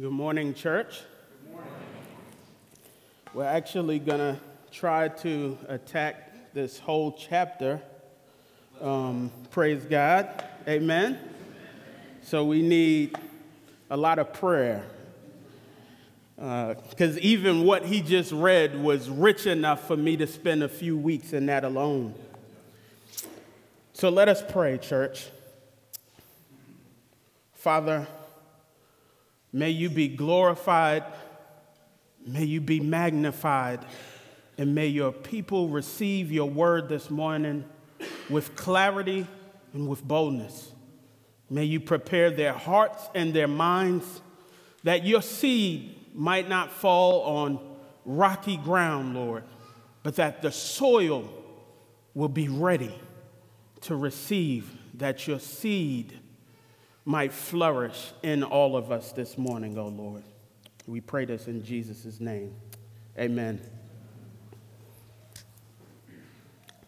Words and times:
Good 0.00 0.12
morning, 0.12 0.54
church. 0.54 1.00
Good 1.42 1.52
morning. 1.54 1.72
We're 3.34 3.42
actually 3.42 3.98
going 3.98 4.20
to 4.20 4.38
try 4.70 5.08
to 5.08 5.58
attack 5.66 6.54
this 6.54 6.78
whole 6.78 7.10
chapter. 7.10 7.82
Um, 8.80 9.32
praise 9.50 9.84
God. 9.84 10.44
Amen. 10.68 11.18
So 12.22 12.44
we 12.44 12.62
need 12.62 13.18
a 13.90 13.96
lot 13.96 14.20
of 14.20 14.32
prayer. 14.32 14.84
Because 16.36 17.16
uh, 17.16 17.20
even 17.20 17.64
what 17.64 17.84
he 17.84 18.00
just 18.00 18.30
read 18.30 18.80
was 18.80 19.10
rich 19.10 19.48
enough 19.48 19.88
for 19.88 19.96
me 19.96 20.16
to 20.18 20.28
spend 20.28 20.62
a 20.62 20.68
few 20.68 20.96
weeks 20.96 21.32
in 21.32 21.46
that 21.46 21.64
alone. 21.64 22.14
So 23.94 24.10
let 24.10 24.28
us 24.28 24.44
pray, 24.48 24.78
church. 24.78 25.26
Father, 27.52 28.06
May 29.52 29.70
you 29.70 29.88
be 29.88 30.08
glorified, 30.08 31.04
may 32.26 32.44
you 32.44 32.60
be 32.60 32.80
magnified, 32.80 33.80
and 34.58 34.74
may 34.74 34.88
your 34.88 35.12
people 35.12 35.68
receive 35.68 36.30
your 36.30 36.50
word 36.50 36.88
this 36.88 37.08
morning 37.08 37.64
with 38.28 38.56
clarity 38.56 39.26
and 39.72 39.88
with 39.88 40.04
boldness. 40.04 40.72
May 41.48 41.64
you 41.64 41.80
prepare 41.80 42.30
their 42.30 42.52
hearts 42.52 43.08
and 43.14 43.32
their 43.32 43.48
minds 43.48 44.20
that 44.84 45.06
your 45.06 45.22
seed 45.22 45.94
might 46.14 46.48
not 46.48 46.70
fall 46.70 47.22
on 47.22 47.58
rocky 48.04 48.56
ground, 48.58 49.14
Lord, 49.14 49.44
but 50.02 50.16
that 50.16 50.42
the 50.42 50.52
soil 50.52 51.32
will 52.14 52.28
be 52.28 52.48
ready 52.48 52.94
to 53.82 53.96
receive, 53.96 54.70
that 54.94 55.26
your 55.26 55.38
seed 55.38 56.18
might 57.08 57.32
flourish 57.32 58.12
in 58.22 58.42
all 58.42 58.76
of 58.76 58.92
us 58.92 59.12
this 59.12 59.38
morning, 59.38 59.78
oh 59.78 59.88
Lord. 59.88 60.22
We 60.86 61.00
pray 61.00 61.24
this 61.24 61.48
in 61.48 61.64
Jesus' 61.64 62.20
name. 62.20 62.54
Amen. 63.18 63.62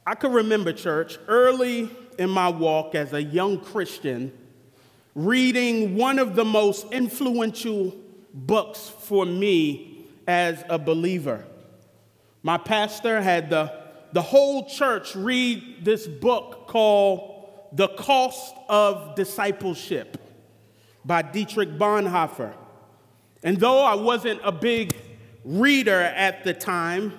I 0.07 0.15
can 0.15 0.31
remember, 0.31 0.75
church, 0.75 1.19
early 1.27 1.89
in 2.19 2.29
my 2.29 2.51
walk 2.51 2.95
as 2.95 3.15
a 3.15 3.23
young 3.23 3.61
Christian, 3.61 4.31
reading 5.15 5.97
one 5.97 6.19
of 6.19 6.37
the 6.37 6.45
most 6.45 6.93
influential 6.93 7.97
books 8.35 8.93
for 9.01 9.25
me 9.25 10.05
as 10.29 10.63
a 10.69 10.79
believer. 10.79 11.47
My 12.43 12.59
pastor 12.59 13.23
had 13.23 13.49
the, 13.49 13.73
the 14.13 14.21
whole 14.21 14.69
church 14.69 15.17
read 15.17 15.83
this 15.83 16.07
book 16.07 16.67
called 16.67 17.40
the 17.73 17.89
Cost 17.89 18.55
of 18.69 19.15
Discipleship 19.15 20.17
by 21.05 21.23
Dietrich 21.23 21.71
Bonhoeffer. 21.71 22.55
And 23.43 23.59
though 23.59 23.83
I 23.83 23.95
wasn't 23.95 24.41
a 24.45 24.53
big 24.53 24.95
reader 25.45 26.01
at 26.01 26.45
the 26.45 26.53
time, 26.53 27.13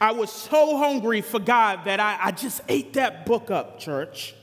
I 0.00 0.12
was 0.12 0.30
so 0.30 0.76
hungry 0.76 1.22
for 1.22 1.40
God 1.40 1.84
that 1.86 2.00
I, 2.00 2.18
I 2.20 2.30
just 2.32 2.60
ate 2.68 2.92
that 2.94 3.26
book 3.26 3.50
up, 3.50 3.78
church. 3.80 4.34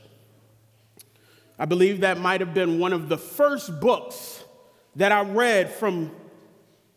I 1.58 1.64
believe 1.64 2.00
that 2.00 2.18
might 2.18 2.40
have 2.40 2.52
been 2.52 2.78
one 2.78 2.92
of 2.92 3.08
the 3.08 3.16
first 3.16 3.80
books 3.80 4.44
that 4.96 5.12
I 5.12 5.22
read 5.22 5.70
from 5.70 6.10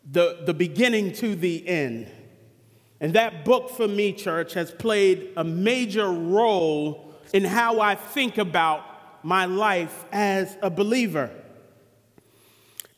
the, 0.10 0.40
the 0.46 0.54
beginning 0.54 1.14
to 1.14 1.36
the 1.36 1.66
end. 1.68 2.12
And 3.00 3.14
that 3.14 3.46
book 3.46 3.70
for 3.70 3.88
me, 3.88 4.12
church, 4.12 4.54
has 4.56 4.72
played 4.72 5.32
a 5.38 5.44
major 5.44 6.10
role 6.10 7.09
in 7.34 7.44
how 7.44 7.80
I 7.80 7.96
think 7.96 8.38
about 8.38 8.84
my 9.24 9.46
life 9.46 10.06
as 10.12 10.58
a 10.62 10.70
believer. 10.70 11.30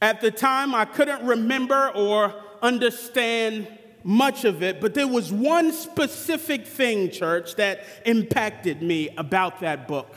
At 0.02 0.22
the 0.22 0.32
time, 0.32 0.74
I 0.74 0.86
couldn't 0.86 1.26
remember 1.26 1.92
or 1.94 2.34
understand 2.62 3.68
much 4.04 4.46
of 4.46 4.64
it, 4.64 4.82
but 4.82 4.94
there 4.94 5.08
was 5.08 5.32
one 5.32 5.72
specific 5.72 6.66
thing, 6.66 7.12
church, 7.12 7.56
that 7.56 7.84
impacted 8.06 8.82
me 8.82 9.10
about 9.18 9.60
that 9.60 9.88
book. 9.88 10.10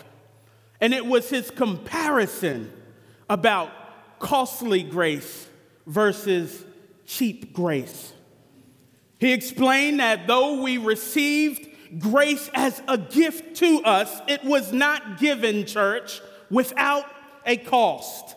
And 0.80 0.94
it 0.94 1.04
was 1.04 1.28
his 1.28 1.50
comparison 1.50 2.72
about 3.28 3.70
costly 4.18 4.82
grace 4.82 5.48
versus 5.86 6.64
cheap 7.06 7.52
grace. 7.52 8.12
He 9.18 9.32
explained 9.32 10.00
that 10.00 10.26
though 10.26 10.62
we 10.62 10.78
received 10.78 11.68
grace 11.98 12.50
as 12.54 12.82
a 12.88 12.98
gift 12.98 13.56
to 13.56 13.82
us. 13.84 14.20
It 14.28 14.44
was 14.44 14.72
not 14.72 15.18
given, 15.18 15.66
church, 15.66 16.20
without 16.50 17.06
a 17.46 17.56
cost. 17.56 18.36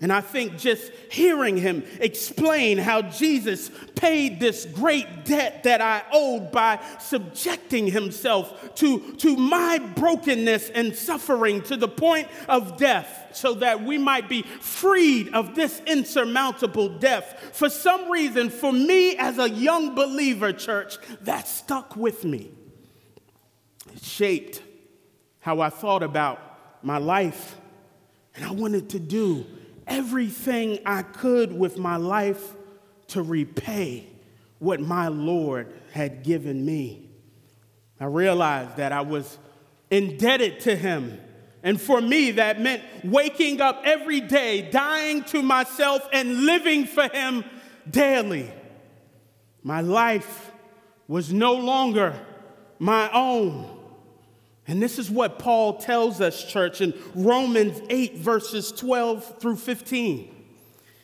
And 0.00 0.12
I 0.12 0.20
think 0.20 0.58
just 0.58 0.92
hearing 1.10 1.56
him 1.56 1.82
explain 1.98 2.78
how 2.78 3.02
Jesus 3.02 3.68
paid 3.96 4.38
this 4.38 4.64
great 4.64 5.24
debt 5.24 5.64
that 5.64 5.80
I 5.80 6.04
owed 6.12 6.52
by 6.52 6.78
subjecting 7.00 7.88
himself 7.88 8.76
to, 8.76 9.14
to 9.14 9.36
my 9.36 9.78
brokenness 9.78 10.70
and 10.70 10.94
suffering 10.94 11.62
to 11.62 11.76
the 11.76 11.88
point 11.88 12.28
of 12.48 12.76
death, 12.76 13.30
so 13.32 13.54
that 13.54 13.82
we 13.82 13.98
might 13.98 14.28
be 14.28 14.42
freed 14.42 15.34
of 15.34 15.56
this 15.56 15.82
insurmountable 15.84 16.88
death. 17.00 17.50
For 17.52 17.68
some 17.68 18.08
reason, 18.08 18.50
for 18.50 18.72
me 18.72 19.16
as 19.16 19.38
a 19.38 19.50
young 19.50 19.96
believer, 19.96 20.52
church, 20.52 20.98
that 21.22 21.48
stuck 21.48 21.96
with 21.96 22.24
me 22.24 22.52
shaped 24.02 24.62
how 25.40 25.60
I 25.60 25.70
thought 25.70 26.02
about 26.02 26.40
my 26.82 26.98
life. 26.98 27.56
And 28.34 28.44
I 28.44 28.52
wanted 28.52 28.90
to 28.90 28.98
do 28.98 29.46
everything 29.86 30.78
I 30.84 31.02
could 31.02 31.52
with 31.52 31.78
my 31.78 31.96
life 31.96 32.54
to 33.08 33.22
repay 33.22 34.06
what 34.58 34.80
my 34.80 35.08
Lord 35.08 35.72
had 35.92 36.22
given 36.22 36.64
me. 36.64 37.08
I 38.00 38.04
realized 38.04 38.76
that 38.76 38.92
I 38.92 39.00
was 39.00 39.38
indebted 39.90 40.60
to 40.60 40.76
Him. 40.76 41.18
And 41.62 41.80
for 41.80 42.00
me, 42.00 42.32
that 42.32 42.60
meant 42.60 42.82
waking 43.04 43.60
up 43.60 43.82
every 43.84 44.20
day, 44.20 44.70
dying 44.70 45.24
to 45.24 45.42
myself, 45.42 46.06
and 46.12 46.44
living 46.44 46.86
for 46.86 47.08
Him 47.08 47.44
daily. 47.90 48.52
My 49.62 49.80
life 49.80 50.52
was 51.08 51.32
no 51.32 51.54
longer 51.54 52.14
my 52.78 53.10
own. 53.12 53.77
And 54.68 54.82
this 54.82 54.98
is 54.98 55.10
what 55.10 55.38
Paul 55.38 55.78
tells 55.78 56.20
us, 56.20 56.44
church, 56.44 56.82
in 56.82 56.92
Romans 57.14 57.80
8, 57.88 58.18
verses 58.18 58.70
12 58.70 59.40
through 59.40 59.56
15. 59.56 60.34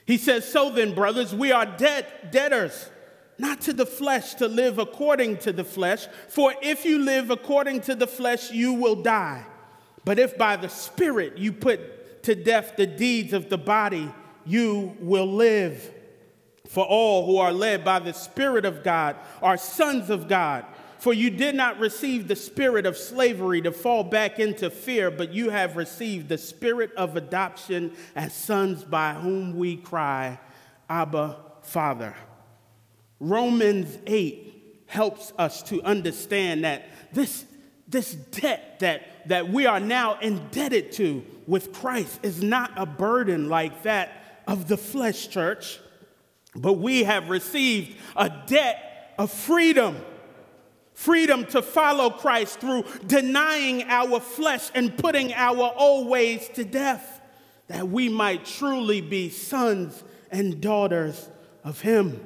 He 0.06 0.18
says, 0.18 0.46
So 0.46 0.68
then, 0.68 0.94
brothers, 0.94 1.34
we 1.34 1.50
are 1.50 1.64
debt, 1.64 2.30
debtors, 2.30 2.90
not 3.38 3.62
to 3.62 3.72
the 3.72 3.86
flesh, 3.86 4.34
to 4.34 4.48
live 4.48 4.78
according 4.78 5.38
to 5.38 5.52
the 5.52 5.64
flesh. 5.64 6.06
For 6.28 6.54
if 6.60 6.84
you 6.84 6.98
live 6.98 7.30
according 7.30 7.80
to 7.82 7.94
the 7.94 8.06
flesh, 8.06 8.50
you 8.50 8.74
will 8.74 8.96
die. 8.96 9.46
But 10.04 10.18
if 10.18 10.36
by 10.36 10.56
the 10.56 10.68
Spirit 10.68 11.38
you 11.38 11.50
put 11.50 12.22
to 12.24 12.34
death 12.34 12.74
the 12.76 12.86
deeds 12.86 13.32
of 13.32 13.48
the 13.48 13.58
body, 13.58 14.12
you 14.44 14.94
will 15.00 15.26
live. 15.26 15.90
For 16.68 16.84
all 16.84 17.24
who 17.24 17.38
are 17.38 17.52
led 17.52 17.84
by 17.84 17.98
the 17.98 18.12
Spirit 18.12 18.64
of 18.64 18.82
God 18.82 19.16
are 19.42 19.56
sons 19.56 20.10
of 20.10 20.28
God. 20.28 20.66
For 21.04 21.12
you 21.12 21.28
did 21.28 21.54
not 21.54 21.78
receive 21.80 22.28
the 22.28 22.34
spirit 22.34 22.86
of 22.86 22.96
slavery 22.96 23.60
to 23.60 23.72
fall 23.72 24.04
back 24.04 24.38
into 24.38 24.70
fear, 24.70 25.10
but 25.10 25.34
you 25.34 25.50
have 25.50 25.76
received 25.76 26.30
the 26.30 26.38
spirit 26.38 26.94
of 26.94 27.14
adoption 27.14 27.92
as 28.16 28.32
sons 28.32 28.84
by 28.84 29.12
whom 29.12 29.54
we 29.54 29.76
cry, 29.76 30.40
Abba, 30.88 31.36
Father. 31.60 32.16
Romans 33.20 33.98
8 34.06 34.84
helps 34.86 35.34
us 35.36 35.62
to 35.64 35.82
understand 35.82 36.64
that 36.64 36.88
this, 37.12 37.44
this 37.86 38.14
debt 38.14 38.80
that, 38.80 39.28
that 39.28 39.50
we 39.50 39.66
are 39.66 39.80
now 39.80 40.18
indebted 40.20 40.92
to 40.92 41.22
with 41.46 41.74
Christ 41.74 42.18
is 42.22 42.42
not 42.42 42.72
a 42.76 42.86
burden 42.86 43.50
like 43.50 43.82
that 43.82 44.42
of 44.46 44.68
the 44.68 44.78
flesh, 44.78 45.28
church, 45.28 45.80
but 46.56 46.78
we 46.78 47.02
have 47.04 47.28
received 47.28 47.94
a 48.16 48.32
debt 48.46 49.12
of 49.18 49.30
freedom 49.30 49.98
freedom 50.94 51.44
to 51.46 51.60
follow 51.60 52.08
Christ 52.08 52.60
through 52.60 52.84
denying 53.06 53.82
our 53.88 54.20
flesh 54.20 54.70
and 54.74 54.96
putting 54.96 55.32
our 55.34 55.74
old 55.76 56.08
ways 56.08 56.48
to 56.54 56.64
death, 56.64 57.20
that 57.66 57.88
we 57.88 58.08
might 58.08 58.44
truly 58.44 59.00
be 59.00 59.28
sons 59.28 60.02
and 60.30 60.60
daughters 60.60 61.28
of 61.64 61.80
Him. 61.80 62.24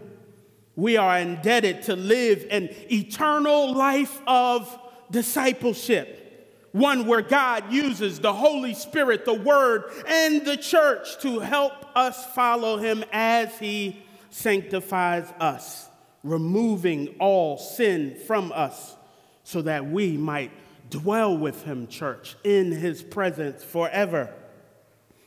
We 0.76 0.96
are 0.96 1.18
indebted 1.18 1.82
to 1.84 1.96
live 1.96 2.46
an 2.50 2.68
eternal 2.92 3.74
life 3.74 4.20
of 4.26 4.78
discipleship, 5.10 6.68
one 6.72 7.06
where 7.06 7.22
God 7.22 7.72
uses 7.72 8.20
the 8.20 8.32
Holy 8.32 8.74
Spirit, 8.74 9.24
the 9.24 9.34
Word, 9.34 9.84
and 10.06 10.44
the 10.44 10.56
church 10.56 11.18
to 11.22 11.40
help 11.40 11.72
us 11.96 12.24
follow 12.34 12.76
Him 12.76 13.02
as 13.12 13.58
He 13.58 14.02
sanctifies 14.30 15.32
us 15.40 15.87
removing 16.24 17.14
all 17.18 17.58
sin 17.58 18.16
from 18.26 18.52
us 18.52 18.96
so 19.44 19.62
that 19.62 19.86
we 19.86 20.16
might 20.16 20.50
dwell 20.90 21.36
with 21.36 21.62
him, 21.64 21.86
church, 21.86 22.36
in 22.44 22.72
his 22.72 23.02
presence 23.02 23.62
forever. 23.62 24.32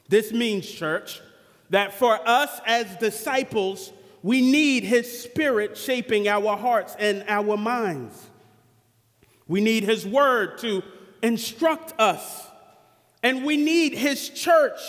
This 0.10 0.32
means, 0.32 0.70
church, 0.70 1.22
that 1.70 1.94
for 1.94 2.20
us 2.28 2.60
as 2.66 2.98
disciples, 2.98 3.94
we 4.24 4.42
need 4.42 4.84
His 4.84 5.22
Spirit 5.24 5.78
shaping 5.78 6.28
our 6.28 6.56
hearts 6.58 6.96
and 7.00 7.24
our 7.28 7.58
minds. 7.58 8.30
We 9.48 9.62
need 9.62 9.84
His 9.84 10.06
Word 10.06 10.60
to 10.60 10.84
instruct 11.24 12.00
us. 12.00 12.48
And 13.24 13.46
we 13.46 13.58
need 13.58 13.94
His 13.94 14.30
church 14.30 14.80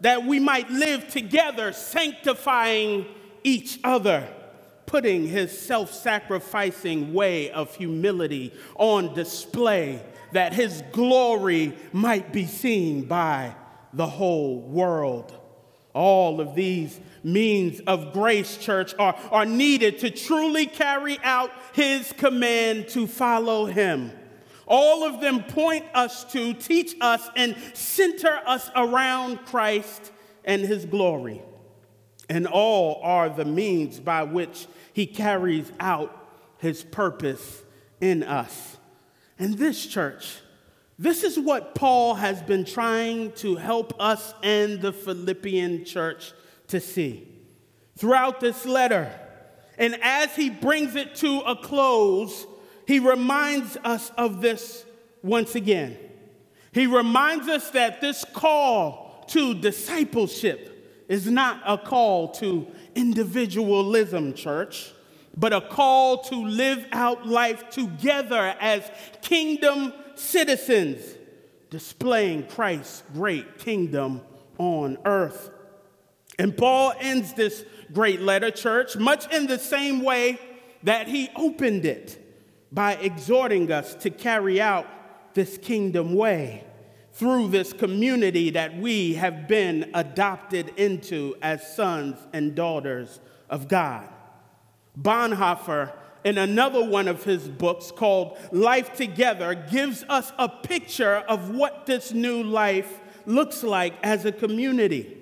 that 0.00 0.24
we 0.24 0.40
might 0.40 0.70
live 0.70 1.08
together, 1.08 1.72
sanctifying 1.72 3.06
each 3.44 3.78
other, 3.84 4.26
putting 4.90 5.24
His 5.28 5.56
self 5.56 5.92
sacrificing 5.92 7.14
way 7.14 7.48
of 7.52 7.74
humility 7.76 8.52
on 8.74 9.14
display, 9.14 10.02
that 10.32 10.52
His 10.52 10.82
glory 10.90 11.76
might 11.92 12.32
be 12.32 12.44
seen 12.44 13.04
by 13.04 13.54
the 13.92 14.06
whole 14.06 14.60
world. 14.60 15.32
All 15.94 16.40
of 16.40 16.56
these 16.56 16.98
means 17.22 17.80
of 17.86 18.12
grace, 18.12 18.56
church, 18.56 18.92
are, 18.98 19.16
are 19.30 19.46
needed 19.46 20.00
to 20.00 20.10
truly 20.10 20.66
carry 20.66 21.18
out 21.22 21.50
his 21.72 22.12
command 22.12 22.88
to 22.88 23.06
follow 23.06 23.66
him. 23.66 24.10
All 24.66 25.04
of 25.04 25.20
them 25.20 25.42
point 25.44 25.84
us 25.94 26.24
to, 26.32 26.54
teach 26.54 26.94
us, 27.00 27.28
and 27.36 27.56
center 27.74 28.40
us 28.46 28.70
around 28.76 29.44
Christ 29.46 30.12
and 30.44 30.62
his 30.62 30.84
glory. 30.84 31.42
And 32.30 32.46
all 32.46 33.00
are 33.02 33.28
the 33.28 33.44
means 33.44 33.98
by 33.98 34.22
which 34.22 34.68
he 34.92 35.04
carries 35.04 35.70
out 35.80 36.16
his 36.58 36.84
purpose 36.84 37.62
in 38.00 38.22
us. 38.22 38.76
And 39.36 39.58
this 39.58 39.84
church, 39.84 40.38
this 40.96 41.24
is 41.24 41.36
what 41.36 41.74
Paul 41.74 42.14
has 42.14 42.40
been 42.40 42.64
trying 42.64 43.32
to 43.32 43.56
help 43.56 44.00
us 44.00 44.32
and 44.44 44.80
the 44.80 44.92
Philippian 44.92 45.84
church 45.84 46.32
to 46.68 46.78
see 46.78 47.26
throughout 47.98 48.38
this 48.38 48.64
letter. 48.64 49.12
And 49.76 49.98
as 50.00 50.36
he 50.36 50.50
brings 50.50 50.94
it 50.94 51.16
to 51.16 51.40
a 51.40 51.56
close, 51.56 52.46
he 52.86 53.00
reminds 53.00 53.76
us 53.78 54.12
of 54.16 54.40
this 54.40 54.84
once 55.24 55.56
again. 55.56 55.96
He 56.70 56.86
reminds 56.86 57.48
us 57.48 57.70
that 57.70 58.00
this 58.00 58.24
call 58.24 59.24
to 59.30 59.54
discipleship 59.54 60.76
is 61.10 61.26
not 61.26 61.60
a 61.66 61.76
call 61.76 62.28
to 62.28 62.68
individualism, 62.94 64.32
church, 64.32 64.92
but 65.36 65.52
a 65.52 65.60
call 65.60 66.18
to 66.22 66.36
live 66.36 66.86
out 66.92 67.26
life 67.26 67.68
together 67.68 68.54
as 68.60 68.88
kingdom 69.20 69.92
citizens 70.14 71.02
displaying 71.68 72.46
Christ's 72.46 73.02
great 73.12 73.58
kingdom 73.58 74.20
on 74.56 74.98
earth. 75.04 75.50
And 76.38 76.56
Paul 76.56 76.92
ends 77.00 77.34
this 77.34 77.64
great 77.92 78.20
letter, 78.20 78.52
church, 78.52 78.96
much 78.96 79.32
in 79.34 79.48
the 79.48 79.58
same 79.58 80.02
way 80.02 80.38
that 80.84 81.08
he 81.08 81.28
opened 81.34 81.86
it 81.86 82.24
by 82.70 82.94
exhorting 82.94 83.72
us 83.72 83.96
to 83.96 84.10
carry 84.10 84.60
out 84.60 84.86
this 85.34 85.58
kingdom 85.58 86.14
way 86.14 86.64
through 87.20 87.48
this 87.48 87.74
community 87.74 88.48
that 88.48 88.74
we 88.78 89.12
have 89.12 89.46
been 89.46 89.90
adopted 89.92 90.72
into 90.78 91.36
as 91.42 91.76
sons 91.76 92.16
and 92.32 92.54
daughters 92.54 93.20
of 93.50 93.68
God. 93.68 94.08
Bonhoeffer 94.98 95.92
in 96.24 96.38
another 96.38 96.82
one 96.82 97.08
of 97.08 97.22
his 97.22 97.46
books 97.46 97.90
called 97.90 98.38
Life 98.52 98.94
Together 98.94 99.54
gives 99.54 100.02
us 100.08 100.32
a 100.38 100.48
picture 100.48 101.16
of 101.28 101.50
what 101.50 101.84
this 101.84 102.10
new 102.10 102.42
life 102.42 103.00
looks 103.26 103.62
like 103.62 103.92
as 104.02 104.24
a 104.24 104.32
community. 104.32 105.18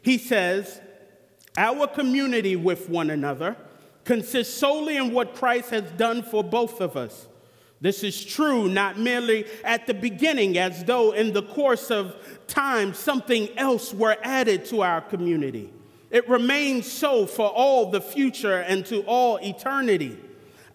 He 0.00 0.16
says, 0.16 0.80
Our 1.58 1.86
community 1.86 2.56
with 2.56 2.88
one 2.88 3.10
another 3.10 3.58
consists 4.04 4.54
solely 4.54 4.96
in 4.96 5.12
what 5.12 5.34
Christ 5.34 5.68
has 5.68 5.90
done 5.98 6.22
for 6.22 6.42
both 6.42 6.80
of 6.80 6.96
us. 6.96 7.28
This 7.82 8.04
is 8.04 8.24
true 8.24 8.68
not 8.68 8.96
merely 8.96 9.44
at 9.64 9.88
the 9.88 9.92
beginning, 9.92 10.56
as 10.56 10.84
though 10.84 11.10
in 11.10 11.32
the 11.32 11.42
course 11.42 11.90
of 11.90 12.14
time 12.46 12.94
something 12.94 13.48
else 13.58 13.92
were 13.92 14.16
added 14.22 14.64
to 14.66 14.82
our 14.82 15.00
community. 15.00 15.72
It 16.08 16.28
remains 16.28 16.90
so 16.90 17.26
for 17.26 17.48
all 17.48 17.90
the 17.90 18.00
future 18.00 18.60
and 18.60 18.86
to 18.86 19.02
all 19.02 19.38
eternity. 19.38 20.16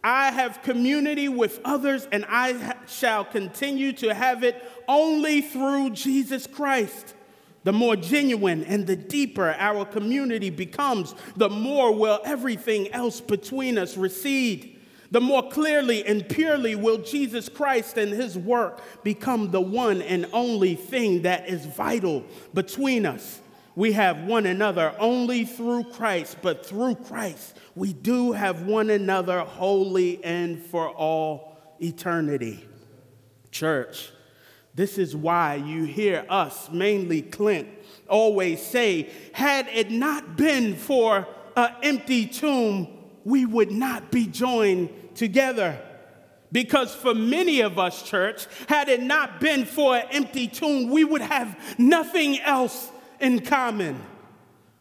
I 0.04 0.32
have 0.32 0.62
community 0.64 1.30
with 1.30 1.62
others, 1.64 2.10
and 2.12 2.26
I 2.26 2.54
ha- 2.54 2.74
shall 2.88 3.24
continue 3.24 3.94
to 3.94 4.14
have 4.14 4.44
it 4.44 4.62
only 4.90 5.40
through 5.40 5.92
Jesus 5.92 6.46
Christ. 6.46 7.14
The 7.64 7.72
more 7.72 7.96
genuine 7.96 8.66
and 8.66 8.86
the 8.86 8.98
deeper 8.98 9.56
our 9.58 9.86
community 9.86 10.50
becomes, 10.50 11.16
the 11.38 11.50
more 11.50 11.94
will 11.94 12.20
everything 12.26 12.92
else 12.92 13.22
between 13.22 13.78
us 13.78 13.96
recede. 13.96 14.77
The 15.12 15.22
more 15.22 15.50
clearly 15.50 16.06
and 16.06 16.28
purely 16.28 16.76
will 16.76 16.98
Jesus 16.98 17.50
Christ 17.50 17.98
and 17.98 18.12
his 18.12 18.38
work 18.38 18.82
become 19.04 19.52
the 19.52 19.62
one 19.62 20.02
and 20.02 20.28
only 20.34 20.76
thing 20.76 21.22
that 21.22 21.48
is 21.48 21.66
vital 21.66 22.24
between 22.54 23.06
us. 23.06 23.42
We 23.76 23.92
have 23.92 24.24
one 24.24 24.48
another 24.48 24.96
only 24.98 25.46
through 25.46 25.86
Christ, 25.92 26.38
but 26.42 26.66
through 26.66 26.96
Christ, 26.96 27.56
we 27.76 27.94
do 27.94 28.32
have 28.32 28.64
one 28.64 28.90
another 28.90 29.42
wholly 29.42 30.24
and 30.24 30.62
for 30.62 30.90
all 30.90 31.56
eternity. 31.80 32.66
Church, 33.52 34.12
this 34.74 34.98
is 34.98 35.16
why 35.16 35.56
you 35.56 35.84
hear 35.84 36.26
us, 36.28 36.72
mainly 36.72 37.22
Clint, 37.22 37.68
always 38.10 38.62
say, 38.62 39.12
had 39.34 39.68
it 39.68 39.92
not 39.92 40.36
been 40.36 40.76
for 40.76 41.28
an 41.56 41.76
empty 41.84 42.26
tomb, 42.26 42.97
we 43.28 43.46
would 43.46 43.72
not 43.72 44.10
be 44.10 44.26
joined 44.26 44.90
together. 45.14 45.78
Because 46.50 46.96
for 46.96 47.14
many 47.14 47.60
of 47.60 47.78
us, 47.78 48.02
church, 48.02 48.48
had 48.70 48.88
it 48.88 49.04
not 49.04 49.42
been 49.42 49.66
for 49.66 49.98
an 49.98 50.06
empty 50.12 50.48
tomb, 50.48 50.90
we 50.90 51.04
would 51.04 51.20
have 51.20 51.60
nothing 51.78 52.40
else 52.40 52.90
in 53.20 53.42
common. 53.42 54.02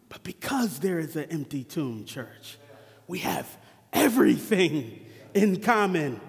But 0.08 0.22
because 0.22 0.78
there 0.78 1.00
is 1.00 1.16
an 1.16 1.24
empty 1.24 1.64
tomb, 1.64 2.04
church, 2.04 2.56
we 3.08 3.18
have 3.18 3.48
everything 3.92 5.04
in 5.34 5.60
common 5.60 6.20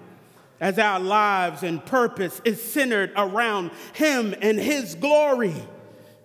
as 0.60 0.76
our 0.80 0.98
lives 0.98 1.62
and 1.62 1.86
purpose 1.86 2.40
is 2.44 2.60
centered 2.60 3.12
around 3.14 3.70
Him 3.92 4.34
and 4.42 4.58
His 4.58 4.96
glory. 4.96 5.54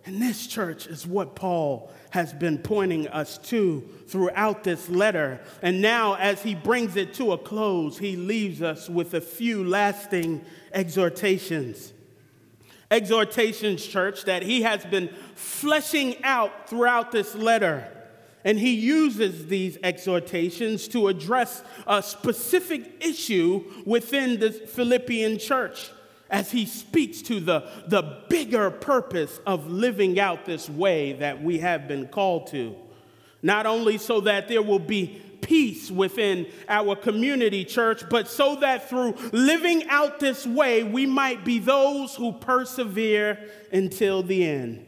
And 0.07 0.19
this 0.19 0.47
church 0.47 0.87
is 0.87 1.05
what 1.05 1.35
Paul 1.35 1.91
has 2.13 2.31
been 2.31 2.59
pointing 2.59 3.07
us 3.07 3.39
to 3.39 3.81
throughout 4.05 4.63
this 4.63 4.87
letter. 4.87 5.41
And 5.63 5.81
now, 5.81 6.13
as 6.13 6.43
he 6.43 6.53
brings 6.53 6.95
it 6.95 7.15
to 7.15 7.31
a 7.31 7.39
close, 7.39 7.97
he 7.97 8.15
leaves 8.15 8.61
us 8.61 8.87
with 8.87 9.15
a 9.15 9.21
few 9.21 9.63
lasting 9.63 10.45
exhortations 10.71 11.91
exhortations, 12.91 13.83
church, 13.83 14.25
that 14.25 14.43
he 14.43 14.61
has 14.61 14.85
been 14.85 15.09
fleshing 15.33 16.23
out 16.23 16.69
throughout 16.69 17.11
this 17.11 17.33
letter. 17.33 17.87
And 18.45 18.59
he 18.59 18.75
uses 18.75 19.47
these 19.47 19.79
exhortations 19.81 20.87
to 20.89 21.07
address 21.07 21.63
a 21.87 22.03
specific 22.03 23.03
issue 23.03 23.63
within 23.87 24.39
the 24.39 24.51
Philippian 24.51 25.39
church 25.39 25.89
as 26.29 26.51
he 26.51 26.65
speaks 26.65 27.21
to 27.23 27.39
the, 27.39 27.69
the 27.87 28.23
bigger 28.29 28.71
purpose 28.71 29.39
of 29.45 29.69
living 29.69 30.19
out 30.19 30.45
this 30.45 30.69
way 30.69 31.13
that 31.13 31.43
we 31.43 31.59
have 31.59 31.87
been 31.87 32.07
called 32.07 32.47
to. 32.47 32.75
Not 33.41 33.65
only 33.65 33.97
so 33.97 34.21
that 34.21 34.47
there 34.47 34.61
will 34.61 34.79
be 34.79 35.21
peace 35.41 35.91
within 35.91 36.47
our 36.69 36.95
community, 36.95 37.65
church, 37.65 38.03
but 38.09 38.27
so 38.27 38.55
that 38.55 38.89
through 38.89 39.13
living 39.31 39.87
out 39.89 40.19
this 40.19 40.47
way, 40.47 40.83
we 40.83 41.05
might 41.05 41.43
be 41.43 41.59
those 41.59 42.15
who 42.15 42.31
persevere 42.31 43.37
until 43.71 44.23
the 44.23 44.45
end. 44.45 44.85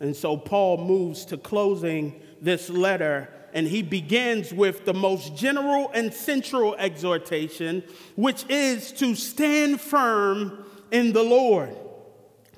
And 0.00 0.16
so 0.16 0.36
Paul 0.36 0.78
moves 0.78 1.24
to 1.26 1.36
closing 1.36 2.20
this 2.40 2.70
letter, 2.70 3.28
and 3.52 3.66
he 3.66 3.82
begins 3.82 4.52
with 4.52 4.84
the 4.84 4.94
most 4.94 5.36
general 5.36 5.90
and 5.92 6.12
central 6.12 6.74
exhortation, 6.76 7.82
which 8.16 8.44
is 8.48 8.92
to 8.92 9.14
stand 9.14 9.80
firm 9.80 10.64
in 10.90 11.12
the 11.12 11.22
Lord. 11.22 11.76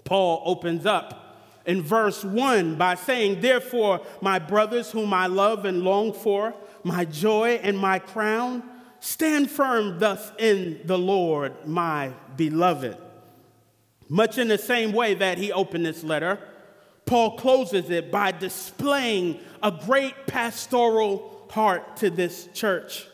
Paul 0.04 0.42
opens 0.44 0.86
up 0.86 1.20
in 1.66 1.82
verse 1.82 2.24
1 2.24 2.76
by 2.76 2.94
saying, 2.94 3.40
Therefore, 3.40 4.00
my 4.20 4.38
brothers, 4.38 4.90
whom 4.90 5.12
I 5.12 5.26
love 5.26 5.64
and 5.64 5.82
long 5.82 6.12
for, 6.12 6.54
my 6.82 7.04
joy 7.04 7.60
and 7.62 7.78
my 7.78 7.98
crown. 7.98 8.62
Stand 9.00 9.50
firm 9.50 9.98
thus 9.98 10.32
in 10.38 10.80
the 10.84 10.98
Lord, 10.98 11.66
my 11.66 12.12
beloved. 12.36 12.96
Much 14.08 14.38
in 14.38 14.48
the 14.48 14.58
same 14.58 14.92
way 14.92 15.14
that 15.14 15.38
he 15.38 15.52
opened 15.52 15.86
this 15.86 16.02
letter, 16.02 16.38
Paul 17.06 17.36
closes 17.36 17.88
it 17.90 18.10
by 18.10 18.32
displaying 18.32 19.40
a 19.62 19.70
great 19.70 20.26
pastoral 20.26 21.46
heart 21.50 21.96
to 21.98 22.10
this 22.10 22.48
church. 22.52 23.06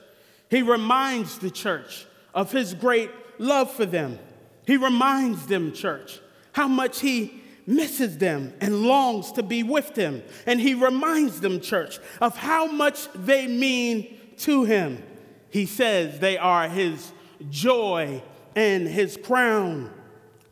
He 0.51 0.63
reminds 0.63 1.39
the 1.39 1.51
church 1.51 2.07
of 2.35 2.53
his 2.53 2.75
great 2.75 3.11
love 3.39 3.71
for 3.71 3.87
them. 3.87 4.19
He 4.67 4.77
reminds 4.77 5.47
them, 5.47 5.73
church, 5.73 6.21
how 6.53 6.69
much 6.69 7.01
he 7.01 7.43
misses 7.67 8.19
them 8.19 8.55
and 8.61 8.83
longs 8.83 9.33
to 9.33 9.43
be 9.43 9.63
with 9.63 9.95
them. 9.95 10.23
And 10.47 10.61
he 10.61 10.75
reminds 10.75 11.41
them, 11.41 11.61
church, 11.61 11.99
of 12.21 12.37
how 12.37 12.67
much 12.67 13.09
they 13.15 13.47
mean 13.47 14.19
to 14.39 14.65
him. 14.65 15.03
He 15.51 15.67
says 15.67 16.19
they 16.19 16.37
are 16.39 16.69
his 16.69 17.13
joy 17.51 18.23
and 18.55 18.87
his 18.87 19.17
crown. 19.17 19.93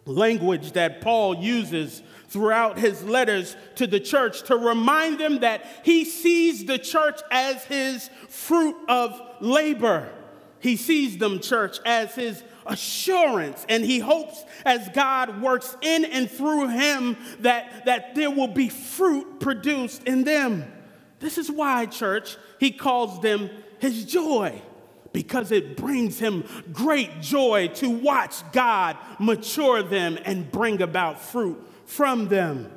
Language 0.07 0.73
that 0.73 1.01
Paul 1.01 1.37
uses 1.37 2.03
throughout 2.29 2.79
his 2.79 3.03
letters 3.05 3.57
to 3.77 3.87
the 3.87 4.01
church 4.01 4.43
to 4.43 4.57
remind 4.57 5.19
them 5.19 5.41
that 5.41 5.65
he 5.85 6.05
sees 6.05 6.65
the 6.65 6.79
church 6.79 7.21
as 7.31 7.65
his 7.65 8.11
fruit 8.29 8.77
of 8.89 9.21
labor. 9.41 10.11
He 10.61 10.77
sees 10.77 11.17
them, 11.17 11.41
church, 11.41 11.79
as 11.87 12.15
his 12.15 12.43
assurance. 12.67 13.65
And 13.69 13.85
he 13.85 13.99
hopes 13.99 14.43
as 14.65 14.89
God 14.91 15.43
works 15.43 15.77
in 15.83 16.05
and 16.05 16.31
through 16.31 16.69
him 16.69 17.17
that, 17.41 17.85
that 17.87 18.15
there 18.15 18.31
will 18.31 18.49
be 18.49 18.69
fruit 18.69 19.41
produced 19.41 20.05
in 20.05 20.25
them. 20.25 20.65
This 21.21 21.39
is 21.39 21.51
why, 21.51 21.87
church, 21.87 22.37
he 22.59 22.71
calls 22.71 23.21
them 23.21 23.51
his 23.79 24.05
joy, 24.05 24.61
because 25.13 25.53
it 25.53 25.77
brings 25.77 26.19
him 26.19 26.45
great 26.73 27.21
joy 27.21 27.69
to 27.75 27.89
watch 27.89 28.35
God 28.53 28.97
mature 29.19 29.83
them 29.83 30.19
and 30.25 30.51
bring 30.51 30.83
about 30.83 31.21
fruit 31.21 31.63
from 31.87 32.29
them. 32.29 32.71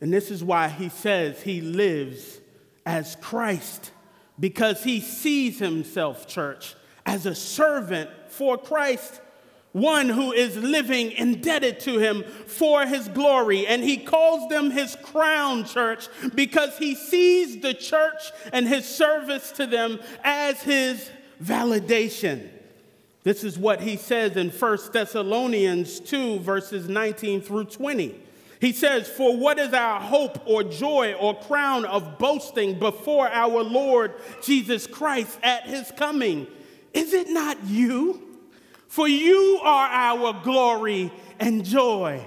And 0.00 0.12
this 0.12 0.30
is 0.30 0.42
why 0.42 0.68
he 0.68 0.88
says 0.88 1.40
he 1.40 1.60
lives 1.60 2.40
as 2.84 3.16
Christ, 3.16 3.92
because 4.38 4.82
he 4.82 5.00
sees 5.00 5.58
himself, 5.60 6.26
church, 6.26 6.74
as 7.06 7.26
a 7.26 7.34
servant 7.34 8.10
for 8.28 8.56
Christ, 8.56 9.20
one 9.72 10.08
who 10.08 10.32
is 10.32 10.56
living 10.56 11.12
indebted 11.12 11.80
to 11.80 11.98
him 11.98 12.24
for 12.24 12.86
his 12.86 13.08
glory. 13.08 13.66
And 13.66 13.82
he 13.82 13.96
calls 13.96 14.48
them 14.48 14.70
his 14.70 14.96
crown 15.02 15.64
church 15.64 16.08
because 16.34 16.76
he 16.78 16.94
sees 16.94 17.60
the 17.60 17.74
church 17.74 18.32
and 18.52 18.68
his 18.68 18.86
service 18.86 19.50
to 19.52 19.66
them 19.66 19.98
as 20.22 20.62
his 20.62 21.10
validation. 21.42 22.48
This 23.24 23.44
is 23.44 23.58
what 23.58 23.80
he 23.80 23.96
says 23.96 24.36
in 24.36 24.50
1 24.50 24.78
Thessalonians 24.92 26.00
2, 26.00 26.40
verses 26.40 26.88
19 26.88 27.40
through 27.40 27.66
20. 27.66 28.20
He 28.60 28.72
says, 28.72 29.08
For 29.08 29.36
what 29.36 29.58
is 29.58 29.72
our 29.72 30.00
hope 30.00 30.42
or 30.46 30.62
joy 30.62 31.14
or 31.14 31.38
crown 31.38 31.84
of 31.84 32.18
boasting 32.18 32.78
before 32.78 33.28
our 33.28 33.62
Lord 33.62 34.14
Jesus 34.42 34.86
Christ 34.86 35.38
at 35.42 35.64
his 35.64 35.90
coming? 35.96 36.46
Is 36.94 37.12
it 37.12 37.30
not 37.30 37.64
you? 37.64 38.22
For 38.88 39.08
you 39.08 39.58
are 39.62 39.88
our 39.88 40.42
glory 40.42 41.10
and 41.40 41.64
joy. 41.64 42.26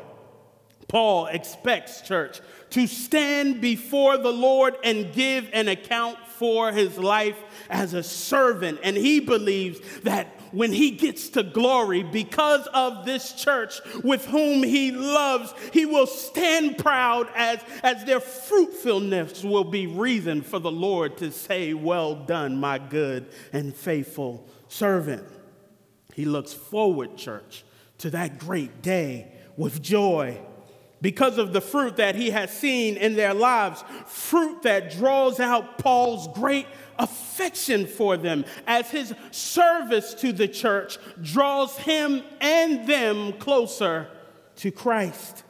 Paul 0.87 1.27
expects, 1.27 2.01
church, 2.01 2.41
to 2.71 2.87
stand 2.87 3.61
before 3.61 4.17
the 4.17 4.31
Lord 4.31 4.75
and 4.83 5.13
give 5.13 5.47
an 5.53 5.67
account 5.67 6.17
for 6.27 6.71
his 6.71 6.97
life 6.97 7.37
as 7.69 7.93
a 7.93 8.03
servant. 8.03 8.79
And 8.83 8.97
he 8.97 9.19
believes 9.19 9.79
that 10.01 10.27
when 10.51 10.71
he 10.71 10.91
gets 10.91 11.29
to 11.29 11.43
glory, 11.43 12.03
because 12.03 12.65
of 12.73 13.05
this 13.05 13.33
church 13.33 13.79
with 14.03 14.25
whom 14.25 14.63
he 14.63 14.91
loves, 14.91 15.53
he 15.73 15.85
will 15.85 16.07
stand 16.07 16.77
proud 16.77 17.29
as, 17.35 17.59
as 17.83 18.05
their 18.05 18.19
fruitfulness 18.19 19.43
will 19.43 19.63
be 19.63 19.85
reason 19.85 20.41
for 20.41 20.59
the 20.59 20.71
Lord 20.71 21.17
to 21.17 21.31
say, 21.31 21.73
Well 21.73 22.15
done, 22.15 22.57
my 22.57 22.77
good 22.77 23.27
and 23.53 23.75
faithful 23.75 24.47
servant. 24.75 25.23
He 26.13 26.25
looks 26.25 26.53
forward, 26.53 27.15
church, 27.17 27.63
to 27.99 28.09
that 28.09 28.39
great 28.39 28.81
day 28.81 29.31
with 29.57 29.81
joy 29.81 30.37
because 31.01 31.37
of 31.37 31.53
the 31.53 31.61
fruit 31.61 31.97
that 31.97 32.15
he 32.15 32.29
has 32.31 32.51
seen 32.51 32.97
in 32.97 33.15
their 33.15 33.33
lives, 33.33 33.83
fruit 34.05 34.63
that 34.63 34.91
draws 34.91 35.39
out 35.39 35.77
Paul's 35.77 36.27
great 36.37 36.67
affection 36.97 37.85
for 37.85 38.17
them 38.17 38.43
as 38.67 38.89
his 38.89 39.13
service 39.31 40.13
to 40.15 40.33
the 40.33 40.47
church 40.47 40.97
draws 41.21 41.77
him 41.77 42.23
and 42.41 42.87
them 42.87 43.33
closer 43.33 44.07
to 44.57 44.71
Christ 44.71 45.43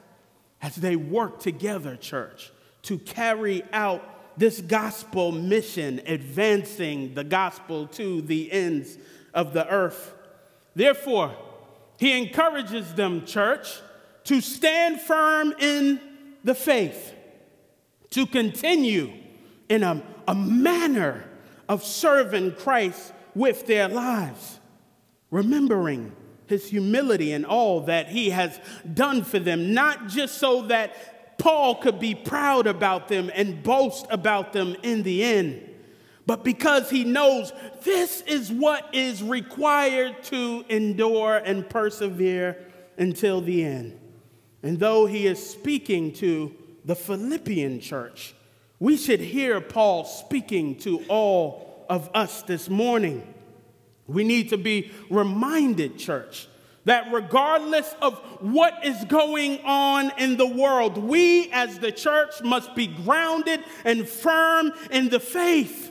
as 0.62 0.76
they 0.76 0.96
work 0.96 1.40
together, 1.40 1.96
church, 1.96 2.52
to 2.84 2.98
carry 3.00 3.64
out 3.72 4.38
this 4.38 4.62
gospel 4.62 5.32
mission, 5.32 6.02
advancing 6.06 7.14
the 7.14 7.24
gospel 7.24 7.88
to 7.88 8.22
the 8.22 8.52
ends 8.52 8.98
of 9.36 9.54
the 9.54 9.68
earth. 9.68 10.14
Therefore, 10.74 11.36
he 12.00 12.18
encourages 12.18 12.94
them, 12.94 13.26
church, 13.26 13.80
to 14.24 14.42
stand 14.42 15.00
firm 15.02 15.54
in 15.60 16.00
the 16.44 16.56
faith, 16.56 17.14
to 18.12 18.26
continue 18.26 19.12
in 19.70 19.84
a, 19.84 20.02
a 20.28 20.34
manner 20.34 21.26
of 21.70 21.84
serving 21.84 22.54
Christ 22.54 23.14
with 23.36 23.68
their 23.68 23.88
lives, 23.88 24.60
remembering 25.30 26.16
his 26.48 26.70
humility 26.70 27.34
and 27.34 27.46
all 27.46 27.82
that 27.82 28.08
he 28.10 28.30
has 28.30 28.60
done 28.94 29.24
for 29.24 29.40
them, 29.40 29.74
not 29.74 30.08
just 30.08 30.38
so 30.38 30.64
that 30.64 31.38
Paul 31.38 31.76
could 31.76 32.00
be 32.00 32.16
proud 32.16 32.68
about 32.68 33.08
them 33.08 33.32
and 33.34 33.62
boast 33.64 34.06
about 34.10 34.54
them 34.54 34.76
in 34.84 35.04
the 35.04 35.24
end, 35.24 35.70
but 36.26 36.44
because 36.44 36.90
he 36.90 37.04
knows 37.04 37.54
this 37.84 38.22
is 38.22 38.52
what 38.52 38.94
is 38.94 39.22
required 39.22 40.24
to 40.24 40.66
endure 40.70 41.38
and 41.38 41.70
persevere 41.70 42.58
until 42.98 43.42
the 43.42 43.64
end. 43.64 44.00
And 44.64 44.80
though 44.80 45.06
he 45.06 45.28
is 45.28 45.48
speaking 45.48 46.14
to 46.14 46.56
the 46.84 46.96
Philippian 46.96 47.80
church, 47.80 48.34
we 48.80 48.98
should 48.98 49.20
hear 49.20 49.62
Paul 49.62 50.06
speaking 50.06 50.78
to 50.80 51.04
all 51.08 51.86
of 51.90 52.10
us 52.14 52.42
this 52.42 52.70
morning. 52.70 53.34
We 54.08 54.24
need 54.24 54.50
to 54.50 54.58
be 54.58 54.92
reminded, 55.10 55.98
church, 55.98 56.48
that 56.86 57.12
regardless 57.12 57.96
of 58.02 58.18
what 58.40 58.86
is 58.86 59.04
going 59.06 59.60
on 59.66 60.12
in 60.18 60.38
the 60.38 60.48
world, 60.48 60.98
we 60.98 61.52
as 61.52 61.80
the 61.80 61.92
church 61.92 62.42
must 62.44 62.76
be 62.76 62.88
grounded 62.88 63.64
and 63.84 64.08
firm 64.08 64.72
in 64.92 65.10
the 65.10 65.20
faith. 65.20 65.85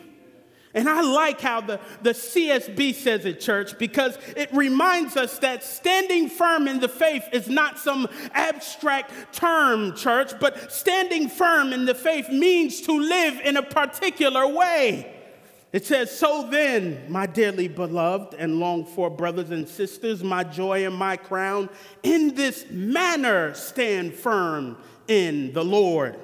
And 0.75 0.89
I 0.89 1.03
like 1.03 1.41
how 1.41 1.61
the, 1.61 1.79
the 2.03 2.11
CSB 2.11 2.95
says 2.95 3.25
it, 3.25 3.41
church, 3.41 3.79
because 3.79 4.19
it 4.37 4.53
reminds 4.53 5.17
us 5.17 5.39
that 5.39 5.63
standing 5.63 6.29
firm 6.29 6.67
in 6.67 6.81
the 6.81 6.89
faith 6.89 7.23
is 7.33 7.49
not 7.49 7.79
some 7.79 8.09
abstract 8.33 9.33
term, 9.33 9.95
church, 9.95 10.33
but 10.41 10.73
standing 10.73 11.29
firm 11.29 11.73
in 11.73 11.85
the 11.85 11.95
faith 11.95 12.29
means 12.29 12.81
to 12.83 12.93
live 12.93 13.41
in 13.45 13.57
a 13.57 13.63
particular 13.63 14.49
way. 14.49 15.15
It 15.73 15.87
says, 15.87 16.11
So 16.11 16.49
then, 16.51 17.05
my 17.09 17.27
dearly 17.27 17.69
beloved 17.69 18.35
and 18.35 18.59
longed 18.59 18.89
for 18.89 19.11
brothers 19.11 19.51
and 19.51 19.69
sisters, 19.69 20.25
my 20.25 20.43
joy 20.43 20.85
and 20.85 20.97
my 20.97 21.17
crown, 21.17 21.69
in 22.03 22.35
this 22.35 22.67
manner 22.69 23.55
stand 23.55 24.15
firm 24.15 24.77
in 25.07 25.53
the 25.53 25.65
Lord. 25.65 26.19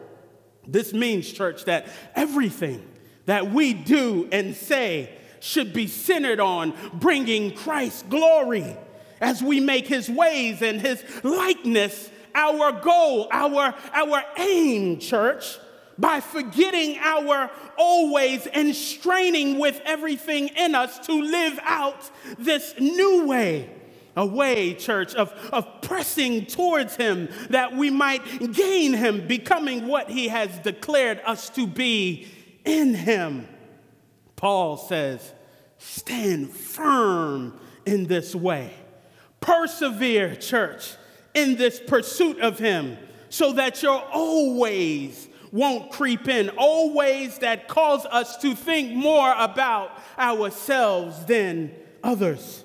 This 0.67 0.93
means, 0.93 1.31
church, 1.33 1.65
that 1.67 1.89
everything 2.17 2.90
that 3.31 3.53
we 3.53 3.73
do 3.73 4.29
and 4.33 4.57
say 4.57 5.09
should 5.39 5.73
be 5.73 5.87
centered 5.87 6.41
on 6.41 6.75
bringing 6.95 7.55
Christ 7.55 8.09
glory 8.09 8.77
as 9.21 9.41
we 9.41 9.61
make 9.61 9.87
his 9.87 10.11
ways 10.11 10.63
and 10.63 10.81
his 10.81 11.05
likeness 11.23 12.11
our 12.35 12.73
goal, 12.73 13.29
our, 13.31 13.73
our 13.93 14.25
aim, 14.37 14.99
church, 14.99 15.59
by 15.97 16.19
forgetting 16.19 16.99
our 16.99 17.49
old 17.79 18.13
ways 18.13 18.49
and 18.53 18.75
straining 18.75 19.61
with 19.61 19.81
everything 19.85 20.49
in 20.49 20.75
us 20.75 20.99
to 21.07 21.13
live 21.13 21.57
out 21.63 22.11
this 22.37 22.75
new 22.81 23.29
way. 23.29 23.71
A 24.17 24.27
way, 24.27 24.75
church, 24.75 25.15
of, 25.15 25.33
of 25.53 25.83
pressing 25.83 26.47
towards 26.47 26.97
Him 26.97 27.29
that 27.51 27.77
we 27.77 27.91
might 27.91 28.53
gain 28.53 28.93
Him, 28.93 29.29
becoming 29.29 29.87
what 29.87 30.11
He 30.11 30.27
has 30.27 30.51
declared 30.59 31.21
us 31.25 31.49
to 31.51 31.65
be 31.65 32.27
in 32.65 32.95
him. 32.95 33.49
Paul 34.37 34.77
says, 34.77 35.33
stand 35.79 36.51
firm 36.51 37.59
in 37.87 38.07
this 38.07 38.35
way. 38.35 38.73
Persevere, 39.41 40.37
church, 40.37 40.95
in 41.35 41.57
this 41.57 41.81
pursuit 41.81 42.41
of 42.41 42.59
him, 42.59 42.99
so 43.29 43.53
that 43.53 43.83
your 43.83 44.03
old 44.13 44.59
ways 44.59 45.29
won't 45.53 45.91
creep 45.91 46.29
in, 46.29 46.51
old 46.59 46.95
ways 46.95 47.39
that 47.39 47.69
cause 47.69 48.07
us 48.07 48.37
to 48.39 48.55
think 48.55 48.93
more 48.93 49.35
about 49.37 49.91
ourselves 50.19 51.25
than 51.25 51.73
others 52.03 52.65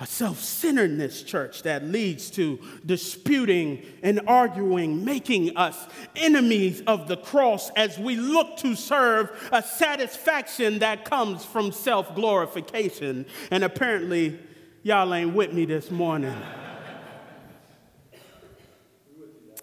a 0.00 0.06
self 0.06 0.40
centeredness 0.40 1.22
church 1.22 1.62
that 1.62 1.84
leads 1.84 2.30
to 2.30 2.58
disputing 2.86 3.84
and 4.02 4.20
arguing, 4.26 5.04
making 5.04 5.56
us 5.56 5.76
enemies 6.16 6.82
of 6.86 7.06
the 7.06 7.18
cross 7.18 7.70
as 7.76 7.98
we 7.98 8.16
look 8.16 8.56
to 8.56 8.74
serve 8.74 9.30
a 9.52 9.62
satisfaction 9.62 10.78
that 10.78 11.04
comes 11.04 11.44
from 11.44 11.70
self 11.70 12.14
glorification. 12.14 13.26
And 13.50 13.62
apparently, 13.62 14.38
y'all 14.82 15.12
ain't 15.12 15.34
with 15.34 15.52
me 15.52 15.66
this 15.66 15.90
morning. 15.90 16.36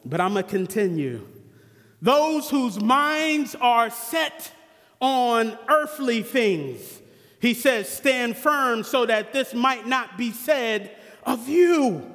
But 0.06 0.22
I'm 0.22 0.34
going 0.34 0.46
to 0.46 0.50
continue. 0.50 1.28
Those 2.02 2.50
whose 2.50 2.80
minds 2.80 3.56
are 3.56 3.90
set 3.90 4.54
on 5.02 5.58
earthly 5.68 6.22
things, 6.22 7.02
he 7.40 7.54
says, 7.54 7.88
stand 7.88 8.36
firm 8.36 8.84
so 8.84 9.06
that 9.06 9.34
this 9.34 9.54
might 9.54 9.86
not 9.88 10.18
be 10.18 10.32
said 10.32 10.92
of 11.24 11.48
you, 11.48 12.12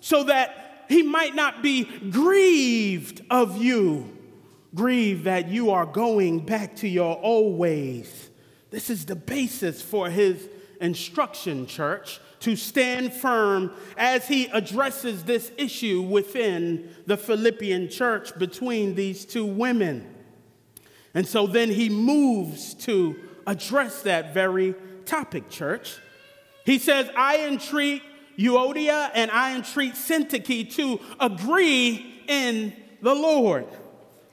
so 0.00 0.24
that 0.24 0.84
he 0.88 1.02
might 1.02 1.34
not 1.34 1.62
be 1.62 1.84
grieved 1.84 3.22
of 3.30 3.56
you. 3.56 4.10
Grieved 4.74 5.24
that 5.24 5.48
you 5.48 5.70
are 5.70 5.86
going 5.86 6.40
back 6.44 6.76
to 6.76 6.88
your 6.88 7.18
old 7.22 7.56
ways. 7.58 8.30
This 8.70 8.90
is 8.90 9.06
the 9.06 9.14
basis 9.14 9.80
for 9.80 10.10
his 10.10 10.48
instruction, 10.80 11.66
church 11.66 12.20
to 12.40 12.56
stand 12.56 13.10
firm 13.10 13.72
as 13.96 14.28
he 14.28 14.46
addresses 14.48 15.24
this 15.24 15.50
issue 15.56 16.02
within 16.02 16.90
the 17.06 17.16
Philippian 17.16 17.88
church 17.88 18.38
between 18.38 18.94
these 18.94 19.24
two 19.24 19.46
women. 19.46 20.06
And 21.14 21.26
so 21.26 21.46
then 21.46 21.70
he 21.70 21.88
moves 21.88 22.74
to 22.74 23.16
address 23.46 24.02
that 24.02 24.34
very 24.34 24.74
topic, 25.06 25.48
church. 25.48 25.98
He 26.64 26.78
says, 26.78 27.08
I 27.16 27.46
entreat 27.46 28.02
Euodia 28.38 29.10
and 29.14 29.30
I 29.30 29.54
entreat 29.54 29.94
Syntyche 29.94 30.74
to 30.74 31.00
agree 31.20 32.22
in 32.26 32.72
the 33.02 33.14
Lord. 33.14 33.66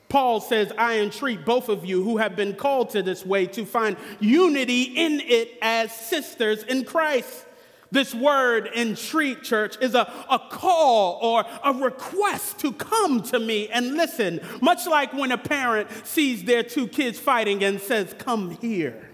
Paul 0.08 0.40
says, 0.40 0.72
I 0.76 0.98
entreat 0.98 1.44
both 1.44 1.68
of 1.68 1.86
you 1.86 2.02
who 2.02 2.18
have 2.18 2.36
been 2.36 2.54
called 2.54 2.90
to 2.90 3.02
this 3.02 3.24
way 3.24 3.46
to 3.46 3.64
find 3.64 3.96
unity 4.20 4.82
in 4.82 5.20
it 5.20 5.56
as 5.62 5.90
sisters 5.90 6.62
in 6.64 6.84
Christ. 6.84 7.46
This 7.92 8.14
word 8.14 8.70
entreat, 8.74 9.42
church, 9.42 9.76
is 9.82 9.94
a, 9.94 10.10
a 10.30 10.38
call 10.38 11.18
or 11.20 11.44
a 11.62 11.74
request 11.74 12.58
to 12.60 12.72
come 12.72 13.22
to 13.24 13.38
me 13.38 13.68
and 13.68 13.98
listen, 13.98 14.40
much 14.62 14.86
like 14.86 15.12
when 15.12 15.30
a 15.30 15.36
parent 15.36 15.90
sees 16.06 16.42
their 16.44 16.62
two 16.62 16.88
kids 16.88 17.18
fighting 17.18 17.62
and 17.62 17.78
says, 17.78 18.14
Come 18.18 18.56
here. 18.62 19.10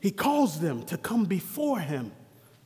He 0.00 0.10
calls 0.10 0.58
them 0.58 0.82
to 0.86 0.98
come 0.98 1.24
before 1.24 1.78
him 1.78 2.10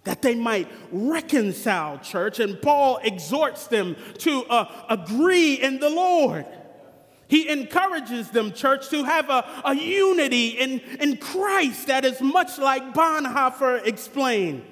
that 0.04 0.22
they 0.22 0.34
might 0.34 0.70
reconcile, 0.90 1.98
church. 1.98 2.40
And 2.40 2.60
Paul 2.62 3.00
exhorts 3.02 3.66
them 3.66 3.96
to 4.18 4.44
uh, 4.44 4.86
agree 4.88 5.54
in 5.54 5.78
the 5.78 5.90
Lord. 5.90 6.46
He 7.34 7.48
encourages 7.48 8.30
them, 8.30 8.52
church, 8.52 8.90
to 8.90 9.02
have 9.02 9.28
a, 9.28 9.44
a 9.64 9.74
unity 9.74 10.50
in, 10.50 10.78
in 11.00 11.16
Christ 11.16 11.88
that 11.88 12.04
is 12.04 12.20
much 12.20 12.58
like 12.58 12.94
Bonhoeffer 12.94 13.84
explained. 13.84 14.62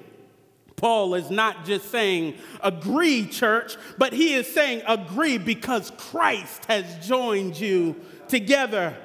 Paul 0.77 1.15
is 1.15 1.29
not 1.29 1.65
just 1.65 1.91
saying 1.91 2.35
agree, 2.61 3.25
church, 3.25 3.75
but 3.97 4.13
he 4.13 4.35
is 4.35 4.47
saying 4.47 4.81
agree 4.87 5.37
because 5.37 5.91
Christ 5.97 6.63
has 6.69 7.05
joined 7.05 7.59
you 7.59 7.97
together. 8.29 8.95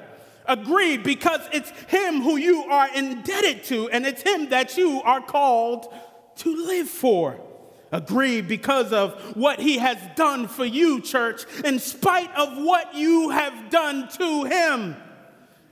Agree 0.47 0.97
because 0.97 1.41
it's 1.53 1.71
him 1.89 2.23
who 2.23 2.37
you 2.37 2.63
are 2.63 2.89
indebted 2.95 3.65
to, 3.65 3.91
and 3.91 4.07
it's 4.07 4.23
him 4.23 4.51
that 4.51 4.77
you 4.77 5.03
are 5.03 5.21
called 5.21 5.93
to 6.37 6.55
live 6.55 6.89
for 6.89 7.41
agree 7.93 8.41
because 8.41 8.93
of 8.93 9.37
what 9.37 9.61
he 9.61 9.79
has 9.79 9.99
done 10.17 10.49
for 10.49 10.65
you, 10.65 11.01
church, 11.01 11.45
in 11.65 11.79
spite 11.79 12.35
of 12.37 12.57
what 12.59 12.95
you 12.95 13.31
have 13.31 13.71
done 13.71 14.09
to 14.19 14.45
him. 14.45 14.97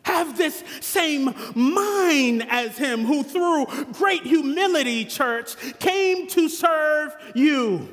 Have 0.02 0.38
this 0.38 0.62
same 0.80 1.34
mind 1.54 2.46
as 2.48 2.78
him 2.78 3.04
who, 3.04 3.22
through 3.22 3.66
great 3.92 4.22
humility, 4.22 5.04
church, 5.04 5.56
came 5.78 6.28
to 6.28 6.48
serve 6.48 7.14
you. 7.34 7.88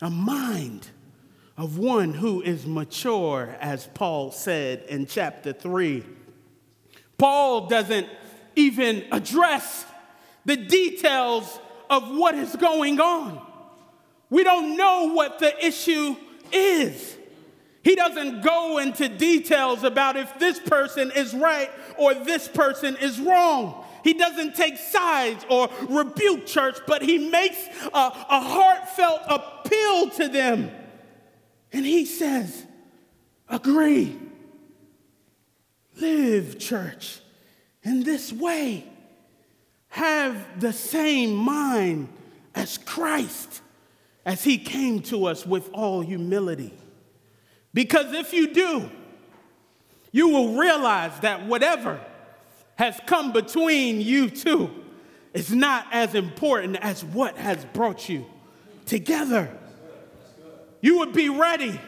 A 0.00 0.10
mind 0.10 0.88
of 1.58 1.78
one 1.78 2.14
who 2.14 2.40
is 2.40 2.66
mature, 2.66 3.54
as 3.60 3.86
Paul 3.94 4.32
said 4.32 4.84
in 4.88 5.06
chapter 5.06 5.52
3. 5.52 6.04
Paul 7.18 7.68
doesn't 7.68 8.08
even 8.56 9.04
address 9.12 9.84
the 10.44 10.56
details 10.56 11.60
of 11.92 12.08
what 12.08 12.34
is 12.34 12.56
going 12.56 12.98
on. 12.98 13.38
We 14.30 14.44
don't 14.44 14.78
know 14.78 15.12
what 15.12 15.38
the 15.38 15.64
issue 15.64 16.16
is. 16.50 17.18
He 17.84 17.94
doesn't 17.94 18.40
go 18.40 18.78
into 18.78 19.10
details 19.10 19.84
about 19.84 20.16
if 20.16 20.38
this 20.38 20.58
person 20.58 21.12
is 21.14 21.34
right 21.34 21.70
or 21.98 22.14
this 22.14 22.48
person 22.48 22.96
is 22.96 23.20
wrong. 23.20 23.84
He 24.04 24.14
doesn't 24.14 24.56
take 24.56 24.78
sides 24.78 25.44
or 25.50 25.68
rebuke 25.90 26.46
church, 26.46 26.78
but 26.86 27.02
he 27.02 27.18
makes 27.18 27.58
a, 27.92 27.98
a 27.98 28.40
heartfelt 28.40 29.20
appeal 29.28 30.08
to 30.10 30.28
them. 30.28 30.70
And 31.74 31.84
he 31.84 32.06
says, 32.06 32.66
Agree. 33.50 34.18
Live, 36.00 36.58
church, 36.58 37.20
in 37.82 38.02
this 38.02 38.32
way 38.32 38.91
have 39.92 40.58
the 40.58 40.72
same 40.72 41.34
mind 41.34 42.08
as 42.54 42.78
Christ 42.78 43.60
as 44.24 44.42
he 44.42 44.56
came 44.56 45.00
to 45.02 45.26
us 45.26 45.44
with 45.44 45.68
all 45.74 46.00
humility. 46.00 46.72
Because 47.74 48.10
if 48.14 48.32
you 48.32 48.54
do, 48.54 48.90
you 50.10 50.28
will 50.28 50.54
realize 50.54 51.20
that 51.20 51.46
whatever 51.46 52.00
has 52.76 52.98
come 53.04 53.32
between 53.32 54.00
you 54.00 54.30
two 54.30 54.70
is 55.34 55.52
not 55.54 55.86
as 55.92 56.14
important 56.14 56.76
as 56.76 57.04
what 57.04 57.36
has 57.36 57.62
brought 57.74 58.08
you 58.08 58.24
together. 58.86 59.54
You 60.80 61.00
would 61.00 61.12
be 61.12 61.28
ready 61.28 61.78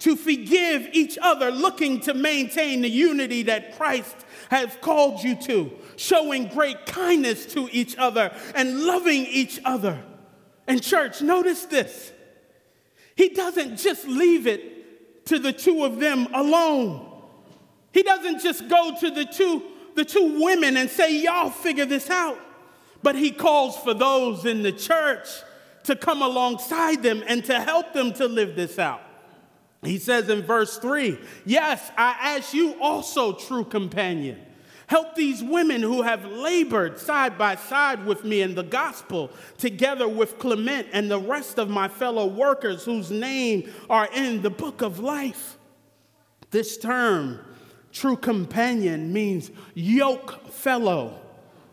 to 0.00 0.16
forgive 0.16 0.88
each 0.92 1.18
other, 1.20 1.50
looking 1.50 2.00
to 2.00 2.14
maintain 2.14 2.82
the 2.82 2.88
unity 2.88 3.42
that 3.44 3.76
Christ 3.76 4.16
has 4.50 4.76
called 4.80 5.22
you 5.22 5.34
to 5.42 5.72
showing 5.96 6.46
great 6.48 6.86
kindness 6.86 7.46
to 7.46 7.68
each 7.72 7.96
other 7.96 8.34
and 8.54 8.84
loving 8.84 9.26
each 9.26 9.60
other. 9.64 10.00
And, 10.66 10.82
church, 10.82 11.20
notice 11.20 11.64
this. 11.64 12.12
He 13.16 13.30
doesn't 13.30 13.78
just 13.78 14.06
leave 14.06 14.46
it 14.46 15.26
to 15.26 15.38
the 15.38 15.52
two 15.52 15.84
of 15.84 15.98
them 15.98 16.28
alone. 16.32 17.04
He 17.92 18.02
doesn't 18.02 18.40
just 18.40 18.68
go 18.68 18.94
to 19.00 19.10
the 19.10 19.24
two, 19.24 19.62
the 19.96 20.04
two 20.04 20.40
women 20.40 20.76
and 20.76 20.88
say, 20.88 21.20
Y'all 21.20 21.50
figure 21.50 21.86
this 21.86 22.10
out. 22.10 22.38
But 23.02 23.16
he 23.16 23.30
calls 23.30 23.76
for 23.78 23.94
those 23.94 24.44
in 24.44 24.62
the 24.62 24.72
church 24.72 25.28
to 25.84 25.96
come 25.96 26.22
alongside 26.22 27.02
them 27.02 27.22
and 27.26 27.44
to 27.46 27.60
help 27.60 27.92
them 27.92 28.12
to 28.14 28.26
live 28.26 28.54
this 28.54 28.78
out. 28.78 29.00
He 29.82 29.98
says 29.98 30.28
in 30.28 30.42
verse 30.42 30.78
3 30.78 31.18
Yes, 31.44 31.90
I 31.96 32.36
ask 32.36 32.52
you 32.52 32.74
also, 32.80 33.32
true 33.32 33.64
companion 33.64 34.44
Help 34.88 35.14
these 35.14 35.44
women 35.44 35.82
who 35.82 36.00
have 36.00 36.24
labored 36.24 36.98
side 36.98 37.36
by 37.36 37.56
side 37.56 38.06
with 38.06 38.24
me 38.24 38.40
in 38.40 38.54
the 38.54 38.62
gospel, 38.62 39.30
together 39.58 40.08
with 40.08 40.38
Clement 40.38 40.86
and 40.94 41.10
the 41.10 41.20
rest 41.20 41.58
of 41.58 41.68
my 41.68 41.88
fellow 41.88 42.26
workers 42.26 42.86
whose 42.86 43.10
name 43.10 43.70
are 43.90 44.08
in 44.14 44.40
the 44.40 44.48
book 44.48 44.80
of 44.80 44.98
life. 44.98 45.58
This 46.52 46.78
term, 46.78 47.38
true 47.92 48.16
companion, 48.16 49.12
means 49.12 49.50
yoke 49.74 50.48
fellow, 50.48 51.20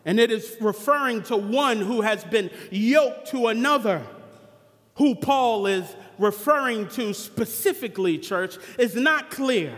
and 0.04 0.20
it 0.20 0.30
is 0.30 0.54
referring 0.60 1.22
to 1.22 1.38
one 1.38 1.78
who 1.78 2.02
has 2.02 2.22
been 2.22 2.50
yoked 2.70 3.28
to 3.28 3.46
another. 3.46 4.02
Who 4.96 5.14
Paul 5.14 5.66
is 5.66 5.96
referring 6.18 6.88
to 6.90 7.12
specifically, 7.14 8.18
church, 8.18 8.56
is 8.78 8.94
not 8.94 9.30
clear 9.30 9.76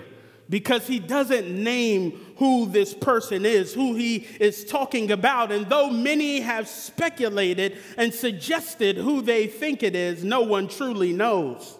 because 0.51 0.87
he 0.87 0.99
doesn't 0.99 1.51
name 1.51 2.19
who 2.37 2.67
this 2.67 2.95
person 2.95 3.45
is, 3.45 3.75
who 3.75 3.95
he 3.95 4.27
is 4.41 4.65
talking 4.65 5.11
about. 5.11 5.53
And 5.53 5.69
though 5.69 5.91
many 5.91 6.41
have 6.41 6.69
speculated 6.69 7.79
and 7.97 8.15
suggested 8.15 8.97
who 8.97 9.21
they 9.21 9.47
think 9.47 9.83
it 9.83 9.95
is, 9.95 10.25
no 10.25 10.43
one 10.43 10.69
truly 10.69 11.13
knows. 11.13 11.77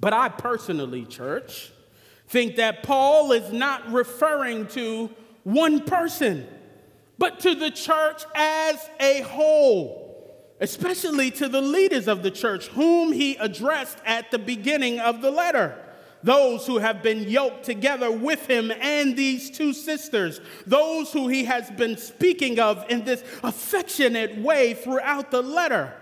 But 0.00 0.12
I 0.12 0.30
personally, 0.30 1.04
church, 1.04 1.70
think 2.26 2.56
that 2.56 2.82
Paul 2.82 3.32
is 3.32 3.52
not 3.52 3.90
referring 3.92 4.66
to 4.68 5.10
one 5.44 5.80
person, 5.80 6.46
but 7.18 7.40
to 7.40 7.54
the 7.54 7.70
church 7.70 8.24
as 8.34 8.88
a 8.98 9.20
whole, 9.20 10.09
especially 10.60 11.30
to 11.30 11.48
the 11.48 11.60
leaders 11.60 12.06
of 12.06 12.22
the 12.22 12.30
church, 12.30 12.68
whom 12.68 13.12
he 13.12 13.36
addressed 13.36 13.98
at 14.04 14.30
the 14.30 14.38
beginning 14.38 15.00
of 15.00 15.22
the 15.22 15.30
letter 15.30 15.76
those 16.22 16.66
who 16.66 16.78
have 16.78 17.02
been 17.02 17.28
yoked 17.28 17.64
together 17.64 18.10
with 18.10 18.46
him 18.46 18.70
and 18.70 19.16
these 19.16 19.50
two 19.50 19.72
sisters, 19.72 20.40
those 20.66 21.12
who 21.12 21.28
he 21.28 21.44
has 21.44 21.70
been 21.70 21.96
speaking 21.96 22.58
of 22.58 22.84
in 22.90 23.04
this 23.04 23.24
affectionate 23.42 24.36
way 24.38 24.74
throughout 24.74 25.30
the 25.30 25.42
letter. 25.42 25.94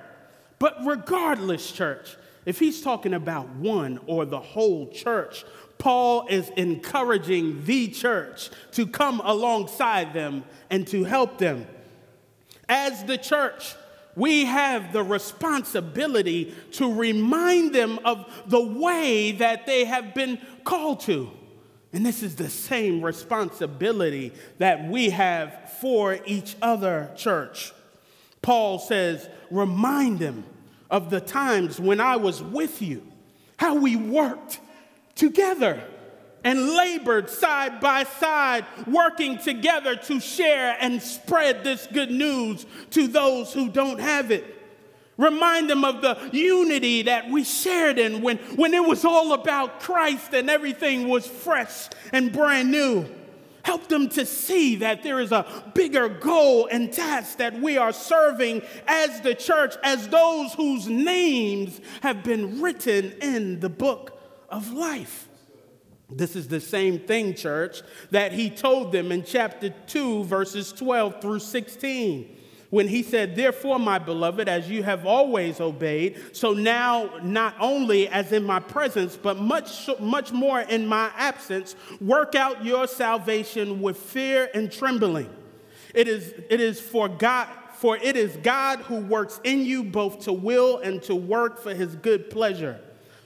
But 0.58 0.76
regardless, 0.84 1.70
church, 1.70 2.16
if 2.44 2.58
he's 2.58 2.82
talking 2.82 3.14
about 3.14 3.48
one 3.50 4.00
or 4.06 4.24
the 4.24 4.40
whole 4.40 4.88
church, 4.88 5.44
Paul 5.78 6.26
is 6.28 6.50
encouraging 6.56 7.64
the 7.64 7.88
church 7.88 8.50
to 8.72 8.86
come 8.86 9.20
alongside 9.22 10.12
them 10.12 10.44
and 10.70 10.86
to 10.88 11.04
help 11.04 11.38
them. 11.38 11.66
As 12.68 13.04
the 13.04 13.16
church, 13.16 13.76
we 14.16 14.44
have 14.44 14.92
the 14.92 15.02
responsibility 15.02 16.54
to 16.72 16.92
remind 16.92 17.74
them 17.74 17.98
of 18.04 18.30
the 18.46 18.64
way 18.64 19.32
that 19.32 19.66
they 19.66 19.84
have 19.84 20.14
been 20.14 20.40
called 20.64 21.00
to. 21.00 21.30
And 21.92 22.04
this 22.04 22.22
is 22.22 22.36
the 22.36 22.50
same 22.50 23.02
responsibility 23.02 24.32
that 24.58 24.88
we 24.88 25.10
have 25.10 25.72
for 25.80 26.18
each 26.26 26.56
other, 26.60 27.10
church. 27.16 27.72
Paul 28.42 28.78
says, 28.78 29.28
remind 29.50 30.18
them 30.18 30.44
of 30.90 31.10
the 31.10 31.20
times 31.20 31.80
when 31.80 32.00
I 32.00 32.16
was 32.16 32.42
with 32.42 32.82
you, 32.82 33.06
how 33.56 33.76
we 33.76 33.96
worked 33.96 34.60
together 35.14 35.82
and 36.48 36.70
labored 36.70 37.28
side 37.28 37.78
by 37.78 38.04
side, 38.04 38.64
working 38.86 39.36
together 39.36 39.94
to 39.94 40.18
share 40.18 40.78
and 40.80 41.02
spread 41.02 41.62
this 41.62 41.86
good 41.92 42.10
news 42.10 42.64
to 42.88 43.06
those 43.06 43.52
who 43.52 43.68
don't 43.68 44.00
have 44.00 44.30
it. 44.30 44.56
Remind 45.18 45.68
them 45.68 45.84
of 45.84 46.00
the 46.00 46.30
unity 46.32 47.02
that 47.02 47.28
we 47.28 47.44
shared 47.44 47.98
in 47.98 48.22
when, 48.22 48.38
when 48.56 48.72
it 48.72 48.82
was 48.82 49.04
all 49.04 49.34
about 49.34 49.80
Christ 49.80 50.32
and 50.32 50.48
everything 50.48 51.06
was 51.08 51.26
fresh 51.26 51.90
and 52.14 52.32
brand 52.32 52.70
new. 52.70 53.04
Help 53.62 53.86
them 53.88 54.08
to 54.08 54.24
see 54.24 54.76
that 54.76 55.02
there 55.02 55.20
is 55.20 55.32
a 55.32 55.44
bigger 55.74 56.08
goal 56.08 56.66
and 56.70 56.90
task 56.90 57.36
that 57.36 57.60
we 57.60 57.76
are 57.76 57.92
serving 57.92 58.62
as 58.86 59.20
the 59.20 59.34
church, 59.34 59.74
as 59.82 60.08
those 60.08 60.54
whose 60.54 60.88
names 60.88 61.78
have 62.00 62.24
been 62.24 62.62
written 62.62 63.12
in 63.20 63.60
the 63.60 63.68
book 63.68 64.18
of 64.48 64.72
life. 64.72 65.27
This 66.10 66.36
is 66.36 66.48
the 66.48 66.60
same 66.60 67.00
thing, 67.00 67.34
church, 67.34 67.82
that 68.10 68.32
he 68.32 68.48
told 68.48 68.92
them 68.92 69.12
in 69.12 69.24
chapter 69.24 69.70
2, 69.70 70.24
verses 70.24 70.72
12 70.72 71.20
through 71.20 71.40
16 71.40 72.36
when 72.70 72.88
he 72.88 73.02
said, 73.02 73.34
Therefore, 73.34 73.78
my 73.78 73.98
beloved, 73.98 74.48
as 74.48 74.68
you 74.68 74.82
have 74.82 75.06
always 75.06 75.60
obeyed, 75.60 76.36
so 76.36 76.52
now 76.52 77.10
not 77.22 77.54
only 77.60 78.08
as 78.08 78.32
in 78.32 78.44
my 78.44 78.60
presence, 78.60 79.16
but 79.16 79.38
much, 79.38 79.88
much 80.00 80.32
more 80.32 80.60
in 80.60 80.86
my 80.86 81.10
absence, 81.16 81.76
work 82.00 82.34
out 82.34 82.64
your 82.64 82.86
salvation 82.86 83.80
with 83.80 83.96
fear 83.96 84.50
and 84.54 84.70
trembling. 84.70 85.30
It 85.94 86.08
is, 86.08 86.34
it 86.50 86.60
is 86.60 86.80
for 86.80 87.08
God, 87.08 87.48
for 87.74 87.96
it 87.96 88.16
is 88.16 88.36
God 88.42 88.80
who 88.80 88.96
works 88.96 89.40
in 89.44 89.64
you 89.64 89.84
both 89.84 90.20
to 90.24 90.32
will 90.32 90.78
and 90.78 91.02
to 91.04 91.14
work 91.14 91.58
for 91.62 91.74
his 91.74 91.96
good 91.96 92.28
pleasure. 92.28 92.80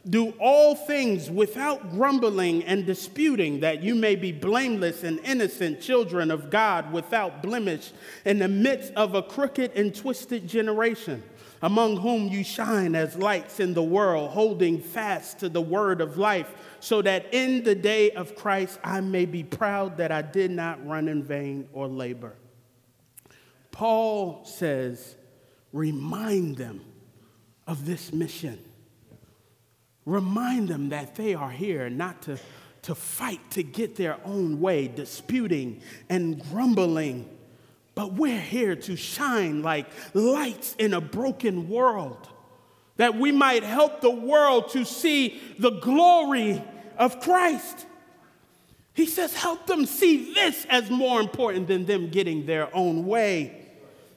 Do 0.09 0.31
all 0.41 0.75
things 0.75 1.31
without 1.31 1.93
grumbling 1.93 2.65
and 2.65 2.85
disputing, 2.85 3.61
that 3.61 3.85
you 3.85 3.95
may 3.95 4.17
be 4.17 4.33
blameless 4.33 5.05
and 5.05 5.21
innocent 5.21 5.81
children 5.81 6.33
of 6.33 6.51
God 6.51 6.93
without 6.93 7.41
blemish 7.41 7.93
in 8.25 8.41
the 8.41 8.49
midst 8.49 8.93
of 8.95 9.15
a 9.15 9.23
crooked 9.23 9.71
and 9.77 9.95
twisted 9.95 10.49
generation, 10.49 11.23
among 11.63 11.99
whom 11.99 12.27
you 12.27 12.43
shine 12.43 12.97
as 12.97 13.15
lights 13.15 13.61
in 13.61 13.75
the 13.75 13.83
world, 13.83 14.31
holding 14.31 14.81
fast 14.81 15.39
to 15.39 15.49
the 15.49 15.61
word 15.61 16.01
of 16.01 16.19
life, 16.19 16.53
so 16.81 17.01
that 17.01 17.33
in 17.33 17.63
the 17.63 17.77
day 17.77 18.11
of 18.11 18.35
Christ 18.35 18.81
I 18.83 19.01
may 19.01 19.25
be 19.25 19.45
proud 19.45 19.99
that 19.99 20.11
I 20.11 20.23
did 20.23 20.51
not 20.51 20.85
run 20.85 21.07
in 21.07 21.23
vain 21.23 21.69
or 21.73 21.87
labor. 21.87 22.35
Paul 23.71 24.45
says, 24.45 25.15
remind 25.73 26.57
them 26.57 26.85
of 27.69 27.87
this 27.87 28.13
mission 28.13 28.59
Remind 30.05 30.69
them 30.69 30.89
that 30.89 31.15
they 31.15 31.35
are 31.35 31.51
here 31.51 31.89
not 31.89 32.23
to, 32.23 32.39
to 32.83 32.95
fight 32.95 33.51
to 33.53 33.63
get 33.63 33.97
their 33.97 34.19
own 34.25 34.61
way, 34.61 34.89
disputing 34.89 35.81
and 36.09 36.43
grumbling, 36.51 37.29
but 37.95 38.15
we're 38.15 38.41
here 38.41 38.75
to 38.75 38.97
shine 38.97 39.63
like 39.63 39.87
lights 40.15 40.75
in 40.79 40.95
a 40.95 41.01
broken 41.01 41.69
world, 41.69 42.29
that 42.97 43.17
we 43.17 43.31
might 43.31 43.63
help 43.63 44.01
the 44.01 44.11
world 44.11 44.71
to 44.71 44.85
see 44.85 45.41
the 45.59 45.71
glory 45.71 46.63
of 46.99 47.21
Christ. 47.21 47.87
He 48.95 49.07
says, 49.07 49.35
help 49.35 49.67
them 49.67 49.87
see 49.87 50.35
this 50.35 50.67
as 50.69 50.91
more 50.91 51.21
important 51.21 51.69
than 51.69 51.87
them 51.87 52.11
getting 52.11 52.45
their 52.45 52.75
own 52.75 53.07
way 53.07 53.62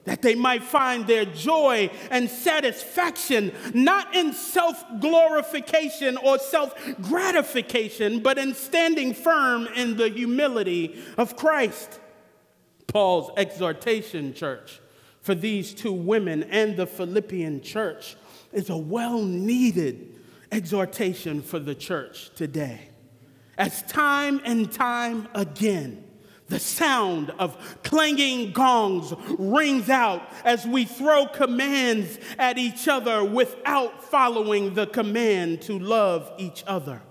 that 0.05 0.21
they 0.21 0.35
might 0.35 0.63
find 0.63 1.05
their 1.05 1.25
joy 1.25 1.89
and 2.09 2.29
satisfaction 2.29 3.51
not 3.73 4.15
in 4.15 4.33
self 4.33 4.83
glorification 4.99 6.17
or 6.17 6.39
self 6.39 6.73
gratification, 7.01 8.21
but 8.21 8.37
in 8.37 8.53
standing 8.53 9.13
firm 9.13 9.67
in 9.75 9.97
the 9.97 10.09
humility 10.09 11.03
of 11.17 11.35
Christ. 11.35 11.99
Paul's 12.87 13.31
exhortation, 13.35 14.33
church, 14.33 14.79
for 15.21 15.35
these 15.35 15.73
two 15.73 15.91
women 15.91 16.43
and 16.43 16.77
the 16.77 16.87
Philippian 16.87 17.61
church 17.61 18.15
is 18.53 18.69
a 18.69 18.77
well 18.77 19.21
needed 19.21 20.15
exhortation 20.51 21.41
for 21.41 21.59
the 21.59 21.75
church 21.75 22.29
today. 22.35 22.89
As 23.57 23.81
time 23.83 24.39
and 24.45 24.71
time 24.71 25.27
again, 25.33 26.04
the 26.47 26.59
sound 26.59 27.31
of 27.39 27.57
clanging 27.83 28.51
gongs 28.51 29.13
rings 29.39 29.89
out 29.89 30.21
as 30.43 30.65
we 30.65 30.85
throw 30.85 31.25
commands 31.25 32.19
at 32.37 32.57
each 32.57 32.87
other 32.87 33.23
without 33.23 34.03
following 34.03 34.73
the 34.73 34.85
command 34.87 35.61
to 35.63 35.79
love 35.79 36.31
each 36.37 36.63
other. 36.67 37.01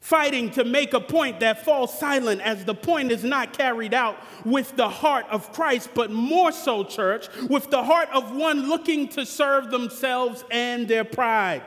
Fighting 0.00 0.50
to 0.50 0.64
make 0.64 0.92
a 0.92 1.00
point 1.00 1.40
that 1.40 1.64
falls 1.64 1.98
silent 1.98 2.42
as 2.42 2.64
the 2.64 2.74
point 2.74 3.10
is 3.10 3.24
not 3.24 3.56
carried 3.56 3.94
out 3.94 4.18
with 4.44 4.76
the 4.76 4.88
heart 4.88 5.24
of 5.30 5.50
Christ, 5.52 5.90
but 5.94 6.10
more 6.10 6.52
so, 6.52 6.84
church, 6.84 7.28
with 7.48 7.70
the 7.70 7.82
heart 7.82 8.10
of 8.12 8.36
one 8.36 8.68
looking 8.68 9.08
to 9.08 9.24
serve 9.24 9.70
themselves 9.70 10.44
and 10.50 10.86
their 10.88 11.04
pride. 11.04 11.62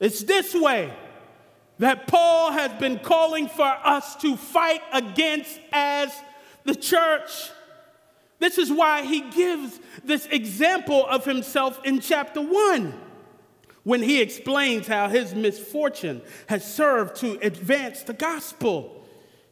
It's 0.00 0.22
this 0.22 0.54
way 0.54 0.92
that 1.78 2.06
Paul 2.06 2.52
has 2.52 2.72
been 2.80 2.98
calling 2.98 3.48
for 3.48 3.66
us 3.66 4.16
to 4.16 4.36
fight 4.36 4.82
against 4.92 5.60
as 5.72 6.12
the 6.64 6.74
church. 6.74 7.50
This 8.38 8.58
is 8.58 8.70
why 8.70 9.02
he 9.02 9.20
gives 9.30 9.78
this 10.04 10.26
example 10.26 11.06
of 11.06 11.24
himself 11.24 11.80
in 11.84 12.00
chapter 12.00 12.40
1 12.40 12.94
when 13.82 14.02
he 14.02 14.20
explains 14.20 14.86
how 14.86 15.08
his 15.08 15.34
misfortune 15.34 16.20
has 16.48 16.64
served 16.64 17.16
to 17.16 17.38
advance 17.40 18.02
the 18.02 18.12
gospel. 18.12 18.95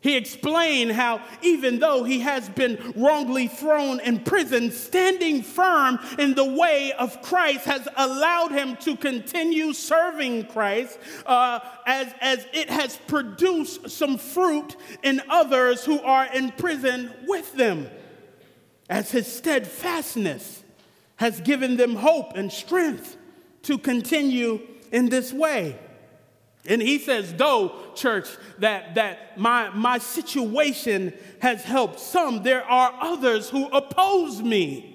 He 0.04 0.18
explained 0.18 0.92
how, 0.92 1.22
even 1.40 1.78
though 1.78 2.04
he 2.04 2.20
has 2.20 2.46
been 2.50 2.92
wrongly 2.94 3.48
thrown 3.48 4.00
in 4.00 4.20
prison, 4.20 4.70
standing 4.70 5.42
firm 5.42 5.98
in 6.18 6.34
the 6.34 6.44
way 6.44 6.92
of 6.92 7.22
Christ 7.22 7.64
has 7.64 7.88
allowed 7.96 8.52
him 8.52 8.76
to 8.82 8.96
continue 8.96 9.72
serving 9.72 10.48
Christ 10.48 10.98
uh, 11.24 11.60
as, 11.86 12.12
as 12.20 12.46
it 12.52 12.68
has 12.68 12.98
produced 13.06 13.88
some 13.88 14.18
fruit 14.18 14.76
in 15.02 15.22
others 15.30 15.86
who 15.86 15.98
are 16.02 16.26
in 16.26 16.52
prison 16.52 17.10
with 17.26 17.54
them. 17.54 17.88
As 18.90 19.10
his 19.10 19.26
steadfastness 19.26 20.64
has 21.16 21.40
given 21.40 21.78
them 21.78 21.96
hope 21.96 22.36
and 22.36 22.52
strength 22.52 23.16
to 23.62 23.78
continue 23.78 24.60
in 24.92 25.08
this 25.08 25.32
way. 25.32 25.78
And 26.66 26.80
he 26.80 26.98
says, 26.98 27.34
though, 27.34 27.74
church, 27.94 28.28
that, 28.58 28.94
that 28.94 29.38
my, 29.38 29.68
my 29.70 29.98
situation 29.98 31.12
has 31.40 31.62
helped 31.62 32.00
some, 32.00 32.42
there 32.42 32.64
are 32.64 32.94
others 33.00 33.50
who 33.50 33.66
oppose 33.68 34.40
me. 34.40 34.90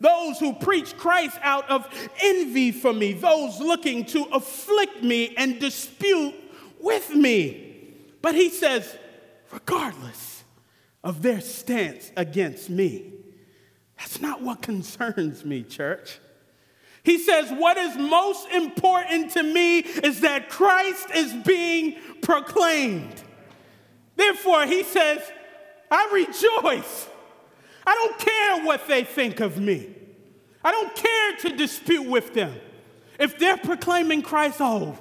Those 0.00 0.38
who 0.38 0.52
preach 0.52 0.96
Christ 0.96 1.38
out 1.42 1.68
of 1.70 1.86
envy 2.20 2.72
for 2.72 2.92
me, 2.92 3.12
those 3.12 3.60
looking 3.60 4.04
to 4.06 4.24
afflict 4.32 5.02
me 5.02 5.34
and 5.36 5.60
dispute 5.60 6.34
with 6.80 7.10
me. 7.10 7.94
But 8.20 8.34
he 8.34 8.48
says, 8.48 8.96
regardless 9.52 10.42
of 11.04 11.22
their 11.22 11.40
stance 11.40 12.10
against 12.16 12.68
me, 12.70 13.12
that's 13.96 14.20
not 14.20 14.42
what 14.42 14.62
concerns 14.62 15.44
me, 15.44 15.62
church. 15.62 16.18
He 17.04 17.18
says, 17.18 17.50
What 17.50 17.76
is 17.76 17.96
most 17.96 18.48
important 18.50 19.32
to 19.32 19.42
me 19.42 19.78
is 19.78 20.20
that 20.20 20.48
Christ 20.48 21.08
is 21.14 21.32
being 21.32 21.96
proclaimed. 22.22 23.22
Therefore, 24.16 24.66
he 24.66 24.84
says, 24.84 25.20
I 25.90 26.10
rejoice. 26.12 27.08
I 27.84 27.94
don't 27.94 28.18
care 28.18 28.64
what 28.64 28.86
they 28.86 29.04
think 29.04 29.40
of 29.40 29.58
me. 29.58 29.94
I 30.64 30.70
don't 30.70 30.94
care 30.94 31.36
to 31.50 31.56
dispute 31.56 32.08
with 32.08 32.34
them. 32.34 32.54
If 33.18 33.38
they're 33.38 33.56
proclaiming 33.56 34.22
Christ, 34.22 34.58
oh, 34.60 34.96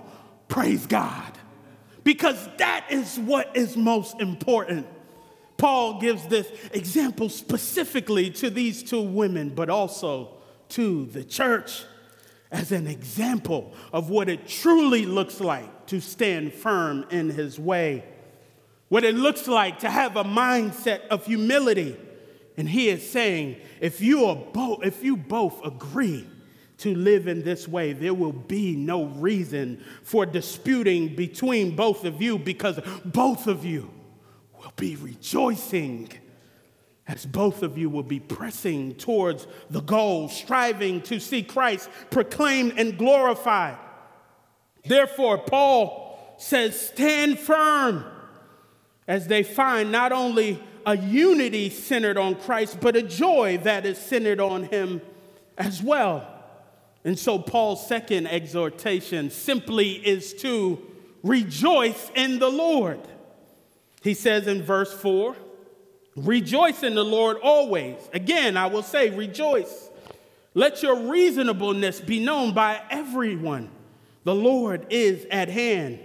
praise 0.47 0.87
God. 0.87 1.37
Because 2.03 2.49
that 2.57 2.87
is 2.89 3.19
what 3.19 3.55
is 3.55 3.77
most 3.77 4.19
important. 4.19 4.87
Paul 5.57 6.01
gives 6.01 6.25
this 6.25 6.51
example 6.73 7.29
specifically 7.29 8.31
to 8.31 8.49
these 8.49 8.81
two 8.81 9.03
women, 9.03 9.49
but 9.49 9.69
also 9.69 10.37
to 10.69 11.05
the 11.07 11.23
church 11.23 11.83
as 12.51 12.71
an 12.71 12.87
example 12.87 13.73
of 13.93 14.09
what 14.09 14.27
it 14.27 14.47
truly 14.47 15.05
looks 15.05 15.39
like 15.39 15.85
to 15.87 16.01
stand 16.01 16.53
firm 16.53 17.05
in 17.09 17.29
his 17.29 17.57
way, 17.57 18.03
what 18.89 19.03
it 19.03 19.15
looks 19.15 19.47
like 19.47 19.79
to 19.79 19.89
have 19.89 20.17
a 20.17 20.23
mindset 20.23 21.07
of 21.07 21.25
humility. 21.25 21.97
And 22.57 22.67
he 22.67 22.89
is 22.89 23.09
saying, 23.09 23.57
if 23.79 24.01
you, 24.01 24.25
are 24.25 24.35
both, 24.35 24.83
if 24.83 25.03
you 25.03 25.15
both 25.15 25.65
agree 25.65 26.27
to 26.79 26.95
live 26.95 27.27
in 27.27 27.43
this 27.43 27.67
way, 27.67 27.93
there 27.93 28.13
will 28.13 28.33
be 28.33 28.75
no 28.75 29.05
reason 29.05 29.83
for 30.03 30.25
disputing 30.25 31.15
between 31.15 31.75
both 31.75 32.03
of 32.03 32.21
you 32.21 32.37
because 32.37 32.79
both 33.05 33.47
of 33.47 33.63
you 33.63 33.89
will 34.59 34.73
be 34.75 34.97
rejoicing 34.97 36.09
as 37.07 37.25
both 37.25 37.63
of 37.63 37.77
you 37.77 37.89
will 37.89 38.03
be 38.03 38.19
pressing 38.19 38.93
towards 38.95 39.47
the 39.69 39.81
goal, 39.81 40.29
striving 40.29 41.01
to 41.01 41.19
see 41.19 41.43
Christ 41.43 41.89
proclaimed 42.09 42.73
and 42.77 42.97
glorified. 42.97 43.77
Therefore, 44.85 45.37
Paul 45.37 46.35
says, 46.37 46.79
stand 46.79 47.39
firm 47.39 48.05
as 49.07 49.27
they 49.27 49.43
find 49.43 49.91
not 49.91 50.11
only 50.11 50.61
a 50.85 50.97
unity 50.97 51.69
centered 51.69 52.17
on 52.17 52.35
Christ, 52.35 52.79
but 52.81 52.95
a 52.95 53.03
joy 53.03 53.59
that 53.63 53.85
is 53.85 53.97
centered 53.97 54.39
on 54.39 54.63
Him 54.63 55.01
as 55.57 55.81
well. 55.83 56.27
And 57.03 57.17
so, 57.17 57.39
Paul's 57.39 57.85
second 57.87 58.27
exhortation 58.27 59.29
simply 59.29 59.93
is 59.93 60.33
to 60.35 60.79
rejoice 61.23 62.11
in 62.15 62.39
the 62.39 62.49
Lord. 62.49 62.99
He 64.01 64.13
says 64.13 64.47
in 64.47 64.63
verse 64.63 64.93
4 64.93 65.35
Rejoice 66.15 66.83
in 66.83 66.95
the 66.95 67.05
Lord 67.05 67.37
always. 67.41 67.97
Again, 68.13 68.57
I 68.57 68.67
will 68.67 68.83
say, 68.83 69.09
rejoice. 69.09 69.89
Let 70.53 70.83
your 70.83 71.09
reasonableness 71.09 72.01
be 72.01 72.19
known 72.19 72.53
by 72.53 72.81
everyone. 72.89 73.69
The 74.23 74.35
Lord 74.35 74.87
is 74.89 75.25
at 75.31 75.47
hand. 75.47 75.99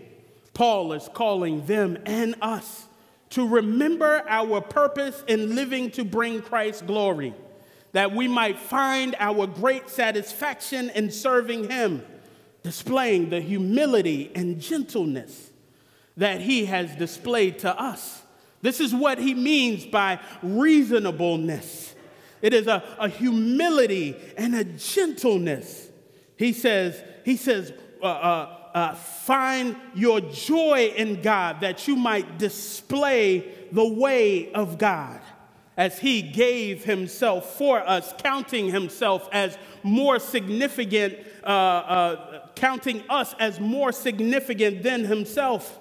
Paul 0.55 0.93
is 0.93 1.09
calling 1.13 1.67
them 1.67 1.99
and 2.07 2.37
us 2.41 2.87
to 3.31 3.47
remember 3.47 4.23
our 4.29 4.61
purpose 4.61 5.23
in 5.27 5.55
living 5.57 5.91
to 5.91 6.05
bring 6.05 6.41
Christ 6.41 6.87
glory, 6.87 7.35
that 7.93 8.15
we 8.15 8.29
might 8.29 8.59
find 8.59 9.17
our 9.19 9.47
great 9.47 9.91
satisfaction 9.91 10.91
in 10.91 11.11
serving 11.11 11.69
Him, 11.69 12.03
displaying 12.63 13.31
the 13.31 13.41
humility 13.41 14.31
and 14.35 14.61
gentleness 14.61 15.51
that 16.17 16.41
He 16.41 16.67
has 16.67 16.95
displayed 16.95 17.59
to 17.59 17.79
us. 17.79 18.23
This 18.63 18.81
is 18.81 18.95
what 18.95 19.19
He 19.19 19.35
means 19.35 19.87
by 19.87 20.21
reasonableness. 20.43 21.95
It 22.43 22.55
is 22.55 22.67
a, 22.67 22.83
a 22.99 23.09
humility 23.09 24.17
and 24.37 24.55
a 24.55 24.65
gentleness. 24.65 25.89
He 26.37 26.53
says, 26.53 27.03
he 27.25 27.37
says, 27.37 27.73
uh, 28.03 28.07
uh, 28.07 28.57
uh, 28.75 28.95
find 28.95 29.75
your 29.95 30.21
joy 30.21 30.93
in 30.97 31.23
God 31.23 31.61
that 31.63 31.89
you 31.89 31.97
might 31.97 32.39
display 32.39 33.55
the 33.73 33.89
way 33.89 34.53
of 34.53 34.77
God 34.77 35.21
as 35.77 35.99
he 35.99 36.23
gave 36.23 36.85
himself 36.85 37.57
for 37.57 37.81
us, 37.81 38.15
counting 38.19 38.69
himself 38.69 39.29
as 39.33 39.57
more 39.83 40.19
significant, 40.19 41.19
uh, 41.43 41.47
uh, 41.47 42.49
counting 42.55 43.03
us 43.09 43.35
as 43.39 43.61
more 43.61 43.93
significant 43.93 44.83
than 44.83 45.05
himself. 45.05 45.79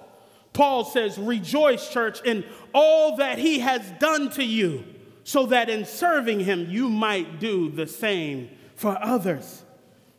Paul 0.56 0.84
says, 0.84 1.18
Rejoice, 1.18 1.88
church, 1.90 2.20
in 2.24 2.44
all 2.74 3.16
that 3.18 3.38
he 3.38 3.60
has 3.60 3.82
done 4.00 4.30
to 4.30 4.44
you, 4.44 4.84
so 5.22 5.46
that 5.46 5.70
in 5.70 5.84
serving 5.84 6.40
him 6.40 6.68
you 6.68 6.88
might 6.88 7.38
do 7.38 7.70
the 7.70 7.86
same 7.86 8.50
for 8.74 8.98
others 9.00 9.62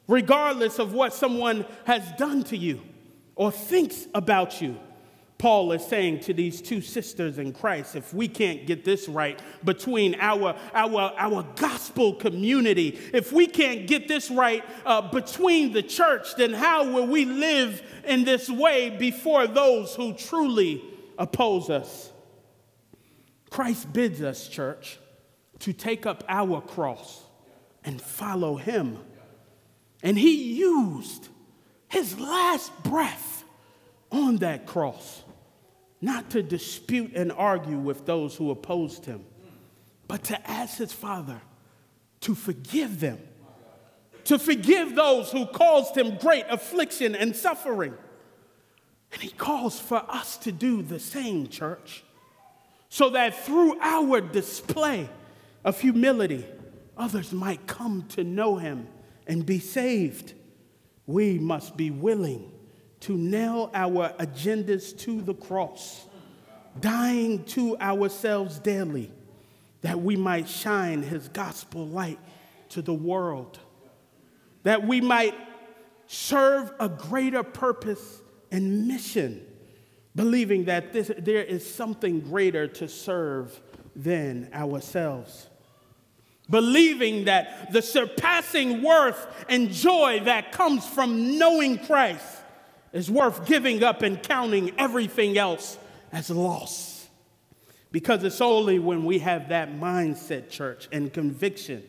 regardless 0.08 0.80
of 0.80 0.94
what 0.94 1.14
someone 1.14 1.66
has 1.86 2.04
done 2.14 2.44
to 2.46 2.58
you 2.58 2.82
or 3.36 3.52
thinks 3.52 4.08
about 4.14 4.62
you. 4.62 4.78
Paul 5.38 5.72
is 5.72 5.86
saying 5.86 6.22
to 6.22 6.34
these 6.34 6.62
two 6.62 6.82
sisters 6.82 7.38
in 7.38 7.54
Christ, 7.54 7.96
if 7.96 8.12
we 8.12 8.28
can't 8.28 8.66
get 8.66 8.84
this 8.84 9.08
right 9.08 9.40
between 9.64 10.16
our, 10.20 10.56
our, 10.74 11.14
our 11.16 11.44
gospel 11.56 12.16
community, 12.16 13.00
if 13.14 13.32
we 13.32 13.46
can't 13.46 13.86
get 13.86 14.08
this 14.08 14.32
right 14.32 14.64
uh, 14.84 15.02
between 15.12 15.74
the 15.74 15.84
church, 15.84 16.36
then 16.38 16.54
how 16.54 16.92
will 16.92 17.06
we 17.06 17.26
live 17.26 17.84
in 18.06 18.24
this 18.24 18.50
way 18.50 18.90
before 18.90 19.46
those 19.46 19.94
who 19.94 20.14
truly 20.14 20.84
oppose 21.20 21.70
us? 21.70 22.12
Christ 23.52 23.94
bids 23.94 24.24
us, 24.24 24.48
church, 24.48 24.98
to 25.60 25.72
take 25.72 26.08
up 26.08 26.24
our 26.28 26.62
cross 26.62 27.24
and 27.84 28.02
follow 28.02 28.56
him. 28.56 28.98
And 30.02 30.18
he 30.18 30.56
used 30.56 31.30
his 31.90 32.20
last 32.20 32.72
breath 32.84 33.46
on 34.12 34.38
that 34.38 34.66
cross, 34.66 35.24
not 36.02 36.30
to 36.32 36.44
dispute 36.44 37.14
and 37.16 37.32
argue 37.32 37.78
with 37.78 38.06
those 38.06 38.36
who 38.36 38.52
opposed 38.52 39.06
him, 39.06 39.26
but 40.08 40.24
to 40.26 40.50
ask 40.50 40.78
his 40.78 40.94
Father 40.94 41.42
to 42.22 42.36
forgive 42.36 43.00
them, 43.00 43.20
to 44.26 44.38
forgive 44.38 44.96
those 44.96 45.32
who 45.32 45.46
caused 45.48 45.98
him 45.98 46.18
great 46.18 46.46
affliction 46.50 47.16
and 47.16 47.36
suffering. 47.36 47.94
And 49.12 49.22
he 49.22 49.30
calls 49.30 49.80
for 49.80 50.04
us 50.10 50.38
to 50.38 50.52
do 50.52 50.82
the 50.82 51.00
same, 51.00 51.48
church, 51.48 52.04
so 52.90 53.10
that 53.12 53.46
through 53.46 53.80
our 53.80 54.22
display 54.22 55.10
of 55.64 55.80
humility, 55.80 56.46
others 56.98 57.32
might 57.32 57.68
come 57.68 58.06
to 58.10 58.24
know 58.24 58.58
him 58.58 58.88
and 59.26 59.46
be 59.46 59.60
saved, 59.60 60.34
we 61.06 61.40
must 61.40 61.78
be 61.78 61.90
willing 61.90 62.52
to 63.02 63.16
nail 63.18 63.70
our 63.74 64.10
agendas 64.20 64.98
to 65.00 65.22
the 65.22 65.34
cross, 65.34 66.06
dying 66.80 67.44
to 67.46 67.78
ourselves 67.78 68.60
daily, 68.60 69.12
that 69.82 70.00
we 70.02 70.16
might 70.16 70.48
shine 70.48 71.04
his 71.04 71.28
gospel 71.30 71.86
light 71.88 72.20
to 72.70 72.82
the 72.82 72.94
world, 72.94 73.60
that 74.64 74.86
we 74.86 75.02
might 75.02 75.36
serve 76.08 76.72
a 76.80 76.90
greater 76.90 77.44
purpose 77.44 78.22
and 78.52 78.88
mission, 78.88 79.46
believing 80.16 80.66
that 80.66 80.94
this, 80.94 81.12
there 81.18 81.44
is 81.44 81.70
something 81.70 82.20
greater 82.22 82.68
to 82.68 82.88
serve 82.88 83.60
than 83.96 84.50
ourselves 84.54 85.48
believing 86.50 87.26
that 87.26 87.72
the 87.72 87.82
surpassing 87.82 88.82
worth 88.82 89.46
and 89.50 89.72
joy 89.72 90.22
that 90.24 90.52
comes 90.52 90.86
from 90.88 91.38
knowing 91.38 91.78
Christ 91.80 92.37
is 92.94 93.10
worth 93.10 93.46
giving 93.46 93.84
up 93.84 94.02
and 94.02 94.22
counting 94.22 94.72
everything 94.78 95.38
else 95.38 95.78
as 96.12 96.30
loss. 96.30 97.08
Because 97.92 98.24
it's 98.24 98.42
only 98.42 98.80
when 98.80 99.06
we 99.06 99.20
have 99.20 99.50
that 99.50 99.72
mindset, 99.72 100.50
church, 100.50 100.88
and 100.92 101.12
conviction 101.12 101.84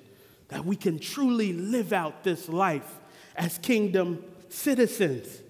that 0.49 0.65
we 0.65 0.77
can 0.77 0.99
truly 0.99 1.53
live 1.53 1.93
out 1.93 2.25
this 2.25 2.49
life 2.49 2.99
as 3.37 3.59
kingdom 3.59 4.25
citizens, 4.49 5.43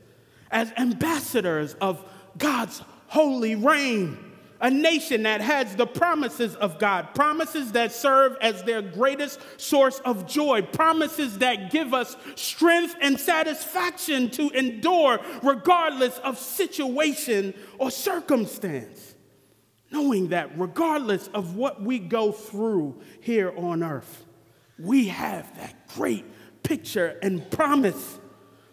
as 0.51 0.73
ambassadors 0.77 1.75
of 1.75 2.05
God's 2.37 2.83
holy 3.07 3.55
reign 3.55 4.28
a 4.61 4.71
nation 4.71 5.23
that 5.23 5.41
has 5.41 5.77
the 5.77 5.87
promises 5.87 6.55
of 6.57 6.79
God, 6.79 7.15
promises 7.15 7.73
that 7.73 7.93
serve 7.93 8.37
as 8.41 8.63
their 8.65 8.83
greatest 8.83 9.41
source 9.57 10.01
of 10.01 10.27
joy, 10.27 10.63
promises 10.63 11.39
that 11.39 11.71
give 11.71 11.95
us 11.95 12.17
strength 12.35 12.97
and 13.01 13.19
satisfaction 13.19 14.31
to 14.31 14.51
endure 14.51 15.21
regardless 15.43 16.19
of 16.19 16.39
situation 16.39 17.55
or 17.79 17.91
circumstance. 17.91 19.15
Knowing 19.91 20.29
that 20.29 20.59
regardless 20.59 21.29
of 21.29 21.57
what 21.57 21.81
we 21.81 21.99
go 21.99 22.31
through 22.33 23.01
here 23.21 23.53
on 23.57 23.83
earth, 23.83 24.27
we 24.79 25.09
have 25.09 25.57
that 25.57 25.89
great 25.89 26.25
picture 26.63 27.19
and 27.23 27.51
promise 27.51 28.19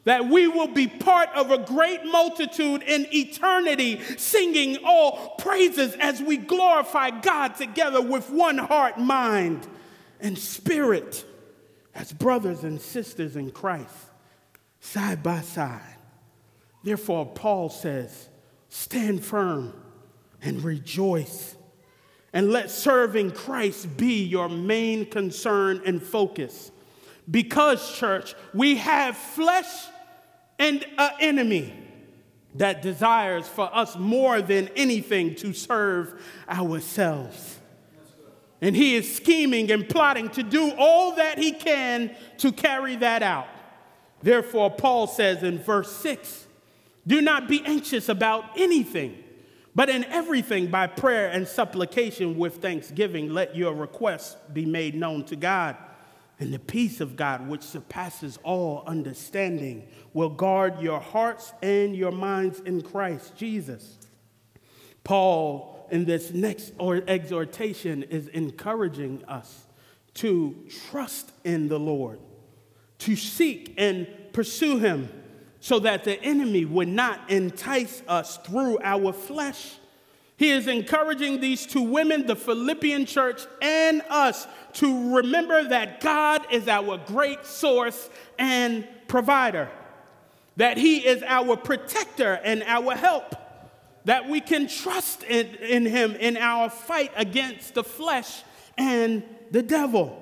that 0.05 0.27
we 0.27 0.47
will 0.47 0.67
be 0.67 0.87
part 0.87 1.29
of 1.35 1.51
a 1.51 1.57
great 1.57 2.05
multitude 2.05 2.81
in 2.83 3.05
eternity, 3.11 3.99
singing 4.17 4.77
all 4.85 5.35
praises 5.37 5.95
as 5.99 6.21
we 6.21 6.37
glorify 6.37 7.09
God 7.09 7.55
together 7.55 8.01
with 8.01 8.29
one 8.29 8.57
heart, 8.57 8.97
mind, 8.99 9.67
and 10.19 10.37
spirit 10.37 11.25
as 11.93 12.13
brothers 12.13 12.63
and 12.63 12.79
sisters 12.79 13.35
in 13.35 13.51
Christ, 13.51 13.95
side 14.79 15.21
by 15.21 15.41
side. 15.41 15.81
Therefore, 16.83 17.25
Paul 17.25 17.69
says, 17.69 18.29
stand 18.69 19.25
firm 19.25 19.73
and 20.41 20.63
rejoice. 20.63 21.55
And 22.31 22.51
let 22.51 22.69
serving 22.69 23.31
Christ 23.31 23.95
be 23.95 24.25
your 24.25 24.49
main 24.49 25.05
concern 25.05 25.81
and 25.85 26.03
focus. 26.03 26.69
Because, 27.31 27.97
church, 27.97 28.35
we 28.53 28.75
have 28.75 29.15
flesh 29.15 29.87
and 30.57 30.85
an 30.97 31.11
enemy 31.19 31.73
that 32.55 32.81
desires 32.81 33.47
for 33.47 33.69
us 33.75 33.97
more 33.97 34.41
than 34.41 34.69
anything 34.75 35.35
to 35.35 35.53
serve 35.53 36.21
ourselves. 36.49 37.59
And 38.61 38.75
he 38.75 38.95
is 38.95 39.13
scheming 39.13 39.71
and 39.71 39.87
plotting 39.87 40.29
to 40.29 40.43
do 40.43 40.71
all 40.77 41.15
that 41.17 41.37
he 41.37 41.51
can 41.51 42.15
to 42.37 42.51
carry 42.51 42.95
that 42.97 43.21
out. 43.21 43.47
Therefore, 44.21 44.71
Paul 44.71 45.07
says 45.07 45.43
in 45.43 45.59
verse 45.59 45.91
6 45.97 46.45
do 47.07 47.21
not 47.21 47.47
be 47.47 47.63
anxious 47.65 48.09
about 48.09 48.45
anything, 48.57 49.21
But 49.75 49.89
in 49.89 50.05
everything, 50.05 50.67
by 50.67 50.87
prayer 50.87 51.29
and 51.29 51.45
supplication 51.45 52.37
with 52.37 52.61
thanksgiving, 52.61 53.33
let 53.33 53.55
your 53.55 53.73
requests 53.73 54.37
be 54.53 54.65
made 54.65 54.95
known 54.95 55.25
to 55.25 55.35
God. 55.35 55.75
And 56.39 56.53
the 56.53 56.59
peace 56.59 56.99
of 56.99 57.15
God, 57.15 57.47
which 57.47 57.61
surpasses 57.61 58.37
all 58.43 58.83
understanding, 58.85 59.87
will 60.13 60.29
guard 60.29 60.81
your 60.81 60.99
hearts 60.99 61.53
and 61.61 61.95
your 61.95 62.11
minds 62.11 62.59
in 62.59 62.81
Christ 62.81 63.35
Jesus. 63.37 63.97
Paul, 65.03 65.87
in 65.91 66.05
this 66.05 66.31
next 66.31 66.73
exhortation, 66.79 68.03
is 68.03 68.27
encouraging 68.27 69.23
us 69.25 69.65
to 70.15 70.55
trust 70.89 71.31
in 71.43 71.67
the 71.69 71.79
Lord, 71.79 72.19
to 72.99 73.15
seek 73.15 73.73
and 73.77 74.07
pursue 74.33 74.79
Him, 74.79 75.09
so 75.61 75.79
that 75.79 76.03
the 76.03 76.21
enemy 76.21 76.65
would 76.65 76.87
not 76.87 77.29
entice 77.29 78.03
us 78.07 78.37
through 78.37 78.77
our 78.83 79.13
flesh 79.13 79.75
he 80.37 80.51
is 80.51 80.67
encouraging 80.67 81.39
these 81.39 81.65
two 81.65 81.81
women, 81.81 82.25
the 82.25 82.35
Philippian 82.35 83.05
church, 83.05 83.43
and 83.61 84.01
us 84.09 84.47
to 84.73 85.15
remember 85.15 85.63
that 85.69 86.01
God 86.01 86.45
is 86.51 86.67
our 86.67 86.97
great 86.97 87.45
source 87.45 88.09
and 88.37 88.85
provider, 89.07 89.69
that 90.57 90.77
He 90.77 90.97
is 91.05 91.23
our 91.23 91.55
protector 91.55 92.33
and 92.43 92.63
our 92.63 92.95
help, 92.95 93.35
that 94.03 94.27
we 94.29 94.41
can 94.41 94.67
trust 94.67 95.23
in, 95.23 95.55
in 95.55 95.85
Him 95.85 96.15
in 96.15 96.35
our 96.35 96.69
fight 96.69 97.13
against 97.15 97.73
the 97.73 97.83
flesh 97.83 98.43
and 98.77 99.23
the 99.51 99.63
devil 99.63 100.21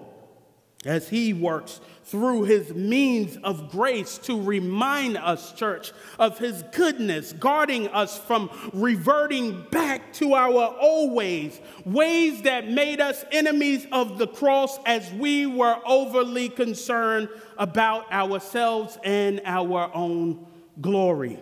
as 0.86 1.10
He 1.10 1.34
works 1.34 1.82
through 2.06 2.44
his 2.44 2.74
means 2.74 3.38
of 3.44 3.72
grace 3.72 4.18
to 4.20 4.42
remind 4.42 5.18
us, 5.18 5.54
church, 5.54 5.92
of 6.20 6.38
his 6.38 6.64
goodness, 6.74 7.34
guarding 7.34 7.88
us 7.90 8.18
from 8.18 8.50
reverting 8.74 9.66
back 9.72 10.14
to 10.14 10.34
our 10.34 10.76
old 10.80 11.14
ways, 11.14 11.60
ways 11.86 12.42
that 12.44 12.70
made 12.70 13.00
us 13.00 13.24
enemies 13.32 13.88
of 13.92 14.18
the 14.18 14.28
cross 14.28 14.78
as 14.86 15.12
we 15.14 15.46
were 15.46 15.78
overly 15.86 16.50
concerned 16.50 17.30
about 17.58 18.12
ourselves 18.12 18.98
and 19.04 19.42
our 19.46 19.90
own 19.94 20.46
glory. 20.82 21.40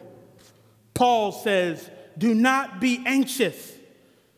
Paul 0.94 1.32
says, 1.32 1.90
Do 2.18 2.36
not 2.36 2.80
be 2.80 3.02
anxious. 3.06 3.74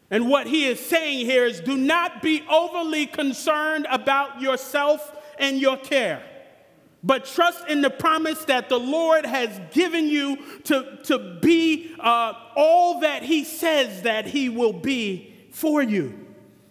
And 0.09 0.29
what 0.29 0.45
he 0.45 0.67
is 0.67 0.79
saying 0.79 1.25
here 1.25 1.43
is 1.43 1.59
do 1.59 1.75
not 1.75 2.21
be 2.21 2.43
overly 2.47 3.07
concerned 3.07 3.87
about 3.89 4.39
yourself 4.41 5.11
and 5.37 5.59
your 5.59 5.77
care. 5.77 6.23
But 7.03 7.25
trust 7.25 7.67
in 7.67 7.81
the 7.81 7.89
promise 7.89 8.45
that 8.45 8.69
the 8.69 8.79
Lord 8.79 9.25
has 9.25 9.59
given 9.71 10.07
you 10.07 10.37
to, 10.63 10.99
to 11.03 11.37
be 11.41 11.93
uh, 11.99 12.33
all 12.55 13.01
that 13.01 13.23
He 13.23 13.43
says 13.43 14.03
that 14.03 14.25
He 14.25 14.47
will 14.47 14.73
be 14.73 15.33
for 15.51 15.81
you. 15.81 16.23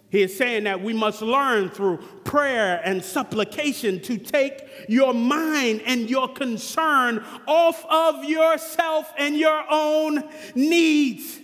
He 0.08 0.22
is 0.22 0.36
saying 0.36 0.64
that 0.64 0.82
we 0.82 0.92
must 0.92 1.22
learn 1.22 1.70
through 1.70 1.98
prayer 2.24 2.80
and 2.84 3.02
supplication 3.02 4.00
to 4.02 4.18
take 4.18 4.62
your 4.88 5.14
mind 5.14 5.82
and 5.86 6.08
your 6.08 6.28
concern 6.28 7.24
off 7.46 7.84
of 7.86 8.24
yourself 8.24 9.10
and 9.16 9.36
your 9.36 9.64
own 9.70 10.28
needs 10.54 11.40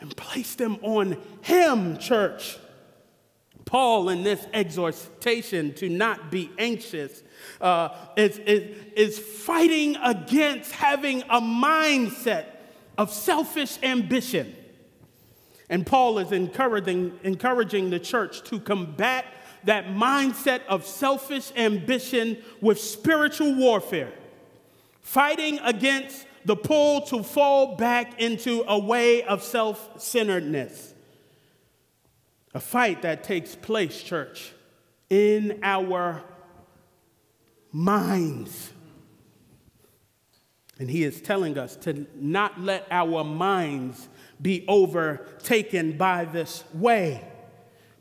and 0.00 0.14
place 0.16 0.54
them 0.54 0.78
on 0.82 1.18
Him, 1.42 1.98
church. 1.98 2.58
Paul, 3.66 4.10
in 4.10 4.22
this 4.22 4.46
exhortation 4.54 5.74
to 5.74 5.88
not 5.88 6.30
be 6.30 6.50
anxious, 6.56 7.22
uh, 7.60 7.88
is, 8.16 8.38
is, 8.38 8.76
is 8.96 9.18
fighting 9.18 9.96
against 9.96 10.70
having 10.70 11.22
a 11.22 11.40
mindset 11.40 12.46
of 12.96 13.12
selfish 13.12 13.76
ambition. 13.82 14.54
And 15.68 15.84
Paul 15.84 16.20
is 16.20 16.30
encouraging, 16.30 17.18
encouraging 17.24 17.90
the 17.90 17.98
church 17.98 18.42
to 18.44 18.60
combat 18.60 19.26
that 19.64 19.86
mindset 19.86 20.60
of 20.68 20.86
selfish 20.86 21.50
ambition 21.56 22.38
with 22.60 22.80
spiritual 22.80 23.52
warfare, 23.56 24.12
fighting 25.02 25.58
against 25.64 26.24
the 26.44 26.54
pull 26.54 27.00
to 27.00 27.24
fall 27.24 27.74
back 27.74 28.20
into 28.20 28.64
a 28.68 28.78
way 28.78 29.24
of 29.24 29.42
self 29.42 30.00
centeredness. 30.00 30.94
A 32.56 32.60
fight 32.60 33.02
that 33.02 33.22
takes 33.22 33.54
place, 33.54 34.02
church, 34.02 34.54
in 35.10 35.60
our 35.62 36.24
minds. 37.70 38.72
And 40.78 40.88
he 40.88 41.04
is 41.04 41.20
telling 41.20 41.58
us 41.58 41.76
to 41.76 42.06
not 42.14 42.58
let 42.58 42.86
our 42.90 43.24
minds 43.24 44.08
be 44.40 44.64
overtaken 44.68 45.98
by 45.98 46.24
this 46.24 46.64
way 46.72 47.28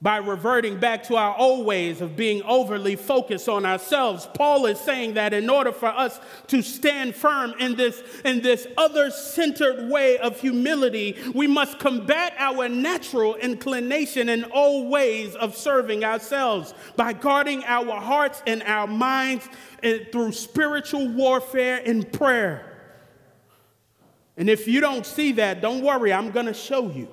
by 0.01 0.17
reverting 0.17 0.77
back 0.77 1.03
to 1.03 1.15
our 1.15 1.35
old 1.37 1.65
ways 1.65 2.01
of 2.01 2.15
being 2.15 2.43
overly 2.43 2.95
focused 2.95 3.47
on 3.47 3.65
ourselves. 3.65 4.27
Paul 4.33 4.65
is 4.65 4.79
saying 4.79 5.13
that 5.13 5.33
in 5.33 5.49
order 5.49 5.71
for 5.71 5.87
us 5.87 6.19
to 6.47 6.61
stand 6.61 7.15
firm 7.15 7.53
in 7.59 7.75
this, 7.75 8.03
in 8.25 8.41
this 8.41 8.67
other 8.77 9.09
centered 9.09 9.89
way 9.89 10.17
of 10.17 10.39
humility, 10.39 11.17
we 11.33 11.47
must 11.47 11.79
combat 11.79 12.35
our 12.37 12.67
natural 12.67 13.35
inclination 13.35 14.29
and 14.29 14.45
old 14.51 14.91
ways 14.91 15.33
of 15.35 15.55
serving 15.55 16.03
ourselves 16.03 16.73
by 16.97 17.13
guarding 17.13 17.63
our 17.63 17.99
hearts 17.99 18.43
and 18.45 18.63
our 18.63 18.87
minds 18.87 19.47
eh, 19.81 19.99
through 20.11 20.33
spiritual 20.33 21.07
warfare 21.07 21.81
and 21.85 22.11
prayer. 22.11 22.75
And 24.37 24.49
if 24.49 24.67
you 24.67 24.81
don't 24.81 25.05
see 25.05 25.31
that, 25.33 25.61
don't 25.61 25.81
worry, 25.81 26.11
I'm 26.11 26.31
going 26.31 26.47
to 26.47 26.53
show 26.53 26.91
you. 26.91 27.07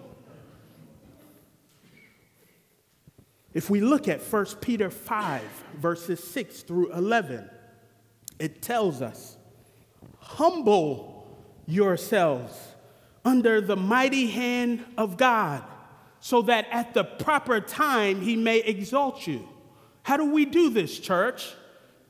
If 3.55 3.69
we 3.69 3.81
look 3.81 4.09
at 4.09 4.23
1 4.23 4.47
Peter 4.61 4.91
5, 4.91 5.43
verses 5.77 6.23
6 6.25 6.63
through 6.63 6.93
11, 6.93 7.49
it 8.39 8.63
tells 8.63 9.03
us, 9.03 9.37
Humble 10.19 11.27
yourselves 11.67 12.57
under 13.25 13.61
the 13.61 13.77
mighty 13.77 14.27
hand 14.27 14.85
of 14.97 15.17
God, 15.17 15.63
so 16.21 16.43
that 16.43 16.67
at 16.71 16.95
the 16.95 17.05
proper 17.05 17.61
time 17.61 18.21
he 18.21 18.37
may 18.37 18.59
exalt 18.59 19.27
you. 19.27 19.47
How 20.03 20.17
do 20.17 20.33
we 20.33 20.45
do 20.45 20.71
this, 20.71 20.99
church? 20.99 21.53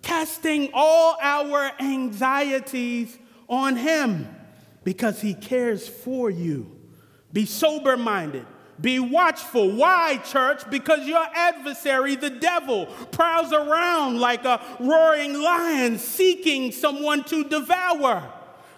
Casting 0.02 0.70
all 0.74 1.16
our 1.20 1.72
anxieties 1.81 3.18
on 3.48 3.76
him 3.76 4.28
because 4.85 5.20
he 5.20 5.35
cares 5.35 5.88
for 5.88 6.31
you. 6.31 6.70
Be 7.33 7.46
sober 7.46 7.96
minded 7.96 8.46
be 8.83 8.99
watchful. 8.99 9.71
Why, 9.71 10.18
church? 10.25 10.68
Because 10.68 11.07
your 11.07 11.25
adversary, 11.33 12.16
the 12.16 12.31
devil, 12.31 12.87
prowls 13.12 13.53
around 13.53 14.18
like 14.18 14.45
a 14.45 14.61
roaring 14.81 15.40
lion 15.40 15.99
seeking 15.99 16.73
someone 16.73 17.23
to 17.25 17.45
devour. 17.45 18.31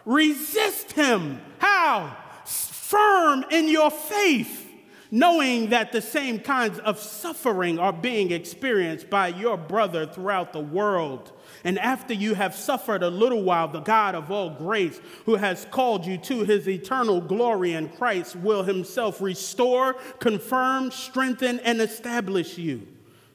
Resist 0.04 0.92
him. 0.92 1.40
How? 1.58 2.16
Firm 2.44 3.46
in 3.50 3.68
your 3.68 3.90
faith, 3.90 4.70
knowing 5.10 5.70
that 5.70 5.90
the 5.90 6.02
same 6.02 6.38
kinds 6.38 6.78
of 6.80 6.98
suffering 6.98 7.78
are 7.78 7.92
being 7.92 8.30
experienced 8.30 9.08
by 9.08 9.28
your 9.28 9.56
brother 9.56 10.06
throughout 10.06 10.52
the 10.52 10.60
world. 10.60 11.32
And 11.64 11.78
after 11.78 12.12
you 12.12 12.34
have 12.34 12.54
suffered 12.54 13.02
a 13.02 13.08
little 13.08 13.42
while, 13.42 13.68
the 13.68 13.80
God 13.80 14.14
of 14.14 14.30
all 14.30 14.50
grace, 14.50 15.00
who 15.24 15.36
has 15.36 15.66
called 15.70 16.04
you 16.04 16.18
to 16.18 16.44
his 16.44 16.68
eternal 16.68 17.22
glory 17.22 17.72
in 17.72 17.88
Christ, 17.88 18.36
will 18.36 18.62
himself 18.62 19.22
restore, 19.22 19.94
confirm, 20.20 20.90
strengthen, 20.90 21.58
and 21.60 21.80
establish 21.80 22.58
you. 22.58 22.86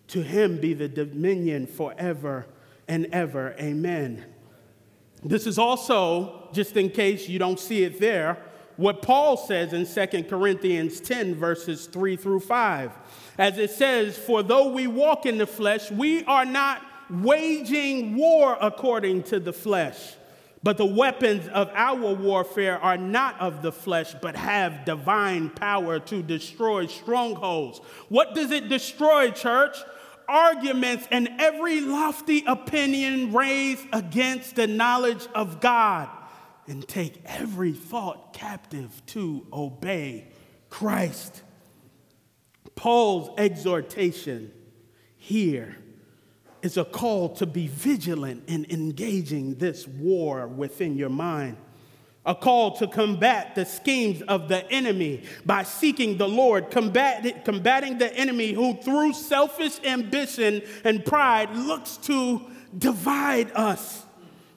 To 0.09 0.21
him 0.21 0.59
be 0.59 0.75
the 0.75 0.87
dominion 0.87 1.65
forever 1.65 2.45
and 2.87 3.07
ever. 3.07 3.55
Amen. 3.59 4.25
This 5.23 5.47
is 5.47 5.57
also, 5.57 6.49
just 6.53 6.77
in 6.77 6.91
case 6.91 7.27
you 7.27 7.39
don't 7.39 7.59
see 7.59 7.83
it 7.83 7.99
there, 7.99 8.37
what 8.77 9.01
Paul 9.01 9.35
says 9.35 9.73
in 9.73 9.85
2 9.85 10.23
Corinthians 10.23 11.01
10, 11.01 11.35
verses 11.35 11.87
3 11.87 12.15
through 12.15 12.39
5. 12.39 12.91
As 13.37 13.57
it 13.57 13.71
says, 13.71 14.17
For 14.17 14.41
though 14.41 14.71
we 14.71 14.87
walk 14.87 15.25
in 15.25 15.37
the 15.37 15.45
flesh, 15.45 15.91
we 15.91 16.23
are 16.23 16.45
not 16.45 16.81
waging 17.09 18.15
war 18.15 18.57
according 18.59 19.23
to 19.23 19.39
the 19.39 19.53
flesh. 19.53 20.15
But 20.61 20.77
the 20.77 20.85
weapons 20.85 21.47
of 21.47 21.69
our 21.73 22.13
warfare 22.13 22.77
are 22.79 22.97
not 22.97 23.39
of 23.39 23.61
the 23.61 23.71
flesh, 23.71 24.13
but 24.21 24.35
have 24.35 24.83
divine 24.83 25.49
power 25.49 25.99
to 25.99 26.21
destroy 26.21 26.87
strongholds. 26.87 27.79
What 28.09 28.35
does 28.35 28.51
it 28.51 28.67
destroy, 28.67 29.31
church? 29.31 29.77
Arguments 30.27 31.07
and 31.11 31.29
every 31.39 31.79
lofty 31.79 32.43
opinion 32.45 33.31
raised 33.33 33.87
against 33.93 34.55
the 34.55 34.67
knowledge 34.67 35.27
of 35.33 35.61
God, 35.61 36.09
and 36.67 36.87
take 36.87 37.21
every 37.25 37.71
thought 37.71 38.33
captive 38.33 39.01
to 39.07 39.47
obey 39.51 40.27
Christ. 40.69 41.41
Paul's 42.75 43.31
exhortation 43.39 44.53
here 45.17 45.77
is 46.61 46.77
a 46.77 46.85
call 46.85 47.29
to 47.35 47.45
be 47.45 47.67
vigilant 47.67 48.43
in 48.47 48.65
engaging 48.69 49.55
this 49.55 49.87
war 49.87 50.47
within 50.47 50.97
your 50.97 51.09
mind. 51.09 51.57
a 52.25 52.35
call 52.35 52.75
to 52.77 52.85
combat 52.85 53.55
the 53.55 53.65
schemes 53.65 54.21
of 54.23 54.49
the 54.49 54.69
enemy 54.71 55.23
by 55.45 55.63
seeking 55.63 56.17
the 56.17 56.27
Lord, 56.27 56.69
combat, 56.69 57.43
combating 57.45 57.97
the 57.97 58.13
enemy 58.13 58.51
who, 58.53 58.75
through 58.81 59.13
selfish 59.13 59.79
ambition 59.83 60.61
and 60.83 61.03
pride, 61.03 61.49
looks 61.55 61.97
to 61.97 62.41
divide 62.77 63.51
us. 63.55 64.05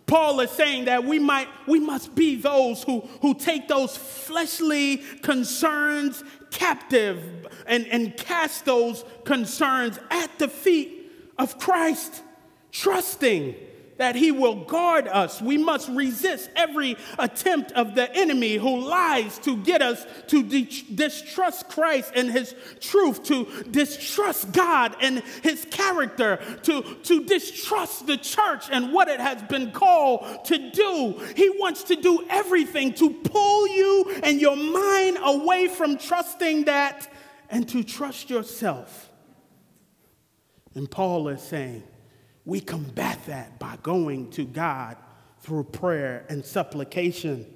Paul 0.06 0.40
is 0.40 0.50
saying 0.50 0.84
that 0.86 1.04
we 1.04 1.18
might 1.18 1.48
we 1.66 1.80
must 1.80 2.14
be 2.14 2.36
those 2.36 2.82
who, 2.82 3.00
who 3.22 3.32
take 3.32 3.68
those 3.68 3.96
fleshly 3.96 4.98
concerns 5.22 6.22
captive 6.50 7.46
and, 7.66 7.86
and 7.86 8.14
cast 8.18 8.66
those 8.66 9.04
concerns 9.24 9.98
at 10.10 10.38
the 10.38 10.48
feet 10.48 11.01
of 11.38 11.58
Christ, 11.58 12.22
trusting 12.70 13.54
that 14.02 14.16
he 14.16 14.32
will 14.32 14.64
guard 14.64 15.06
us. 15.06 15.40
We 15.40 15.58
must 15.58 15.88
resist 15.90 16.50
every 16.56 16.96
attempt 17.20 17.70
of 17.72 17.94
the 17.94 18.12
enemy 18.16 18.56
who 18.56 18.80
lies 18.80 19.38
to 19.40 19.56
get 19.58 19.80
us 19.80 20.04
to 20.26 20.42
distrust 20.42 21.68
Christ 21.68 22.10
and 22.16 22.28
his 22.28 22.52
truth, 22.80 23.22
to 23.24 23.44
distrust 23.70 24.50
God 24.50 24.96
and 25.00 25.22
his 25.44 25.66
character, 25.70 26.40
to, 26.64 26.82
to 26.82 27.24
distrust 27.24 28.08
the 28.08 28.16
church 28.16 28.64
and 28.72 28.92
what 28.92 29.06
it 29.06 29.20
has 29.20 29.40
been 29.42 29.70
called 29.70 30.46
to 30.46 30.70
do. 30.72 31.20
He 31.36 31.50
wants 31.50 31.84
to 31.84 31.94
do 31.94 32.26
everything 32.28 32.94
to 32.94 33.10
pull 33.10 33.68
you 33.68 34.16
and 34.24 34.40
your 34.40 34.56
mind 34.56 35.18
away 35.22 35.68
from 35.68 35.96
trusting 35.96 36.64
that 36.64 37.08
and 37.50 37.68
to 37.68 37.84
trust 37.84 38.30
yourself. 38.30 39.11
And 40.74 40.90
Paul 40.90 41.28
is 41.28 41.42
saying, 41.42 41.82
we 42.44 42.60
combat 42.60 43.18
that 43.26 43.58
by 43.58 43.76
going 43.82 44.30
to 44.32 44.44
God 44.44 44.96
through 45.40 45.64
prayer 45.64 46.24
and 46.28 46.44
supplication 46.44 47.46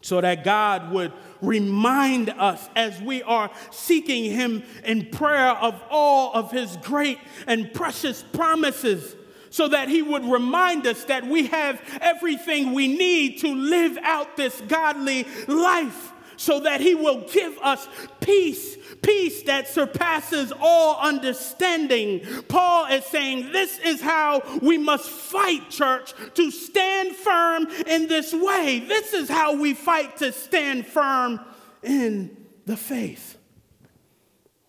so 0.00 0.20
that 0.20 0.44
God 0.44 0.92
would 0.92 1.12
remind 1.42 2.30
us 2.30 2.68
as 2.76 3.00
we 3.00 3.22
are 3.24 3.50
seeking 3.70 4.30
Him 4.30 4.62
in 4.84 5.10
prayer 5.10 5.48
of 5.48 5.82
all 5.90 6.32
of 6.34 6.52
His 6.52 6.76
great 6.78 7.18
and 7.46 7.72
precious 7.72 8.22
promises, 8.22 9.16
so 9.50 9.68
that 9.68 9.88
He 9.88 10.02
would 10.02 10.24
remind 10.24 10.86
us 10.86 11.04
that 11.04 11.26
we 11.26 11.46
have 11.46 11.80
everything 12.00 12.72
we 12.72 12.88
need 12.88 13.38
to 13.40 13.52
live 13.52 13.98
out 14.02 14.36
this 14.36 14.60
godly 14.68 15.26
life 15.48 16.12
so 16.36 16.60
that 16.60 16.80
he 16.80 16.94
will 16.94 17.26
give 17.32 17.58
us 17.58 17.88
peace, 18.20 18.76
peace 19.02 19.42
that 19.44 19.68
surpasses 19.68 20.52
all 20.60 20.98
understanding. 21.00 22.20
Paul 22.48 22.86
is 22.86 23.04
saying 23.06 23.52
this 23.52 23.78
is 23.78 24.00
how 24.00 24.42
we 24.62 24.78
must 24.78 25.08
fight, 25.08 25.70
church, 25.70 26.12
to 26.34 26.50
stand 26.50 27.16
firm 27.16 27.66
in 27.86 28.08
this 28.08 28.32
way. 28.32 28.80
This 28.86 29.12
is 29.14 29.28
how 29.28 29.54
we 29.56 29.74
fight 29.74 30.18
to 30.18 30.32
stand 30.32 30.86
firm 30.86 31.40
in 31.82 32.36
the 32.66 32.76
faith. 32.76 33.38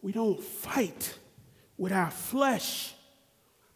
We 0.02 0.12
don't 0.12 0.42
fight 0.42 1.18
with 1.78 1.92
our 1.92 2.12
flesh, 2.12 2.94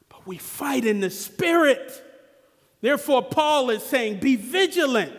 but 0.10 0.26
we 0.26 0.38
fight 0.38 0.86
in 0.86 1.00
the 1.00 1.10
spirit. 1.10 2.04
Therefore, 2.82 3.24
Paul 3.24 3.70
is 3.70 3.84
saying, 3.84 4.20
be 4.20 4.36
vigilant 4.36 5.14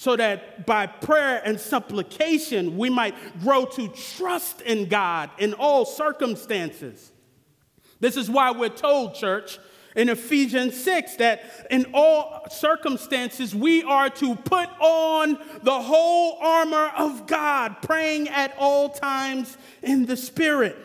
so 0.00 0.16
that 0.16 0.64
by 0.64 0.86
prayer 0.86 1.42
and 1.44 1.60
supplication 1.60 2.78
we 2.78 2.88
might 2.88 3.14
grow 3.42 3.66
to 3.66 3.86
trust 3.88 4.62
in 4.62 4.88
God 4.88 5.28
in 5.36 5.52
all 5.52 5.84
circumstances. 5.84 7.12
This 8.00 8.16
is 8.16 8.30
why 8.30 8.50
we're 8.50 8.70
told, 8.70 9.14
church, 9.14 9.58
in 9.94 10.08
Ephesians 10.08 10.82
6 10.82 11.16
that 11.16 11.66
in 11.70 11.84
all 11.92 12.46
circumstances 12.48 13.54
we 13.54 13.82
are 13.82 14.08
to 14.08 14.36
put 14.36 14.70
on 14.80 15.38
the 15.64 15.82
whole 15.82 16.38
armor 16.40 16.90
of 16.96 17.26
God, 17.26 17.82
praying 17.82 18.30
at 18.30 18.56
all 18.56 18.88
times 18.88 19.58
in 19.82 20.06
the 20.06 20.16
Spirit, 20.16 20.78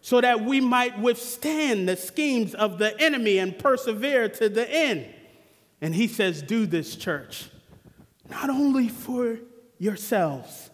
so 0.00 0.22
that 0.22 0.42
we 0.42 0.62
might 0.62 0.98
withstand 0.98 1.86
the 1.86 1.98
schemes 1.98 2.54
of 2.54 2.78
the 2.78 2.98
enemy 2.98 3.36
and 3.36 3.58
persevere 3.58 4.30
to 4.30 4.48
the 4.48 4.66
end. 4.66 5.04
And 5.82 5.94
he 5.94 6.08
says, 6.08 6.40
Do 6.40 6.64
this, 6.64 6.96
church 6.96 7.50
not 8.30 8.50
only 8.50 8.88
for 8.88 9.38
yourselves, 9.78 10.70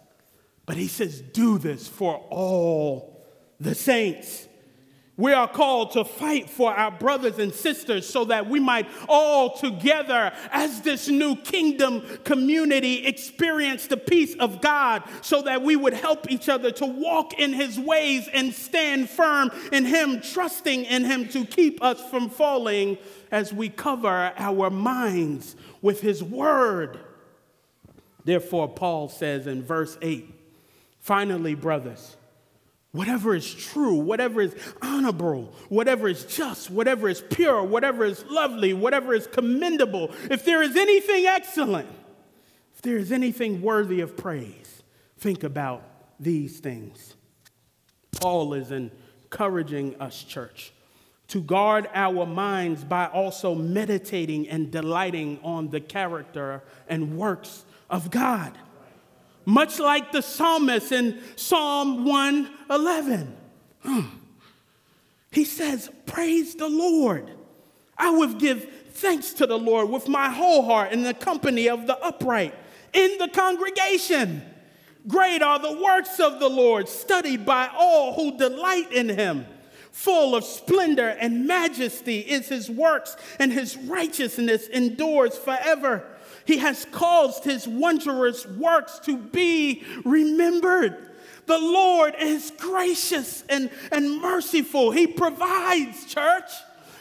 but 0.66 0.76
he 0.76 0.86
says, 0.86 1.20
do 1.20 1.58
this 1.58 1.88
for 1.88 2.16
all 2.30 3.26
the 3.58 3.74
saints. 3.74 4.46
We 5.16 5.34
are 5.34 5.48
called 5.48 5.90
to 5.92 6.04
fight 6.04 6.48
for 6.48 6.72
our 6.72 6.90
brothers 6.90 7.38
and 7.38 7.52
sisters 7.52 8.08
so 8.08 8.24
that 8.26 8.48
we 8.48 8.58
might 8.58 8.88
all 9.06 9.54
together, 9.54 10.32
as 10.50 10.80
this 10.80 11.08
new 11.08 11.36
kingdom 11.36 12.02
community, 12.24 13.06
experience 13.06 13.86
the 13.86 13.98
peace 13.98 14.34
of 14.36 14.62
God 14.62 15.02
so 15.20 15.42
that 15.42 15.60
we 15.60 15.76
would 15.76 15.92
help 15.92 16.30
each 16.30 16.48
other 16.48 16.70
to 16.70 16.86
walk 16.86 17.38
in 17.38 17.52
his 17.52 17.78
ways 17.78 18.30
and 18.32 18.54
stand 18.54 19.10
firm 19.10 19.50
in 19.72 19.84
him, 19.84 20.22
trusting 20.22 20.84
in 20.86 21.04
him 21.04 21.28
to 21.28 21.44
keep 21.44 21.82
us 21.82 22.00
from 22.08 22.30
falling 22.30 22.96
as 23.30 23.52
we 23.52 23.68
cover 23.68 24.32
our 24.38 24.70
minds 24.70 25.54
with 25.82 26.00
his 26.00 26.24
word. 26.24 26.98
Therefore, 28.24 28.68
Paul 28.68 29.08
says 29.08 29.46
in 29.46 29.62
verse 29.62 29.96
8, 30.02 30.34
finally, 30.98 31.54
brothers, 31.54 32.16
whatever 32.92 33.34
is 33.34 33.52
true, 33.52 33.96
whatever 33.96 34.40
is 34.40 34.54
honorable, 34.82 35.52
whatever 35.68 36.08
is 36.08 36.24
just, 36.24 36.70
whatever 36.70 37.08
is 37.08 37.22
pure, 37.30 37.62
whatever 37.62 38.04
is 38.04 38.24
lovely, 38.28 38.72
whatever 38.72 39.14
is 39.14 39.26
commendable, 39.26 40.10
if 40.30 40.44
there 40.44 40.62
is 40.62 40.76
anything 40.76 41.26
excellent, 41.26 41.88
if 42.74 42.82
there 42.82 42.96
is 42.96 43.12
anything 43.12 43.62
worthy 43.62 44.00
of 44.00 44.16
praise, 44.16 44.82
think 45.18 45.42
about 45.44 45.82
these 46.18 46.60
things. 46.60 47.14
Paul 48.12 48.54
is 48.54 48.70
encouraging 48.70 50.00
us, 50.00 50.22
church, 50.22 50.72
to 51.28 51.40
guard 51.40 51.88
our 51.94 52.26
minds 52.26 52.82
by 52.82 53.06
also 53.06 53.54
meditating 53.54 54.48
and 54.48 54.70
delighting 54.70 55.38
on 55.44 55.70
the 55.70 55.80
character 55.80 56.62
and 56.88 57.16
works 57.16 57.64
of 57.90 58.10
God. 58.10 58.56
Much 59.44 59.78
like 59.78 60.12
the 60.12 60.22
psalmist 60.22 60.92
in 60.92 61.20
Psalm 61.36 62.04
111. 62.04 63.36
Hmm. 63.82 64.00
He 65.32 65.44
says, 65.44 65.90
Praise 66.06 66.54
the 66.54 66.68
Lord. 66.68 67.30
I 67.98 68.10
will 68.10 68.34
give 68.34 68.66
thanks 68.92 69.32
to 69.34 69.46
the 69.46 69.58
Lord 69.58 69.90
with 69.90 70.08
my 70.08 70.30
whole 70.30 70.64
heart 70.64 70.92
in 70.92 71.02
the 71.02 71.14
company 71.14 71.68
of 71.68 71.86
the 71.86 71.98
upright 71.98 72.54
in 72.92 73.18
the 73.18 73.28
congregation. 73.28 74.42
Great 75.06 75.42
are 75.42 75.58
the 75.58 75.80
works 75.80 76.20
of 76.20 76.40
the 76.40 76.48
Lord, 76.48 76.88
studied 76.88 77.46
by 77.46 77.70
all 77.74 78.14
who 78.14 78.36
delight 78.36 78.92
in 78.92 79.08
him. 79.08 79.46
Full 79.92 80.34
of 80.34 80.44
splendor 80.44 81.08
and 81.08 81.46
majesty 81.46 82.20
is 82.20 82.48
his 82.48 82.70
works, 82.70 83.16
and 83.38 83.52
his 83.52 83.76
righteousness 83.76 84.68
endures 84.68 85.36
forever. 85.36 86.04
He 86.50 86.58
has 86.58 86.84
caused 86.90 87.44
his 87.44 87.68
wondrous 87.68 88.44
works 88.44 88.98
to 89.04 89.16
be 89.16 89.84
remembered. 90.04 90.96
The 91.46 91.60
Lord 91.60 92.16
is 92.18 92.52
gracious 92.58 93.44
and, 93.48 93.70
and 93.92 94.20
merciful. 94.20 94.90
He 94.90 95.06
provides, 95.06 96.06
church. 96.06 96.50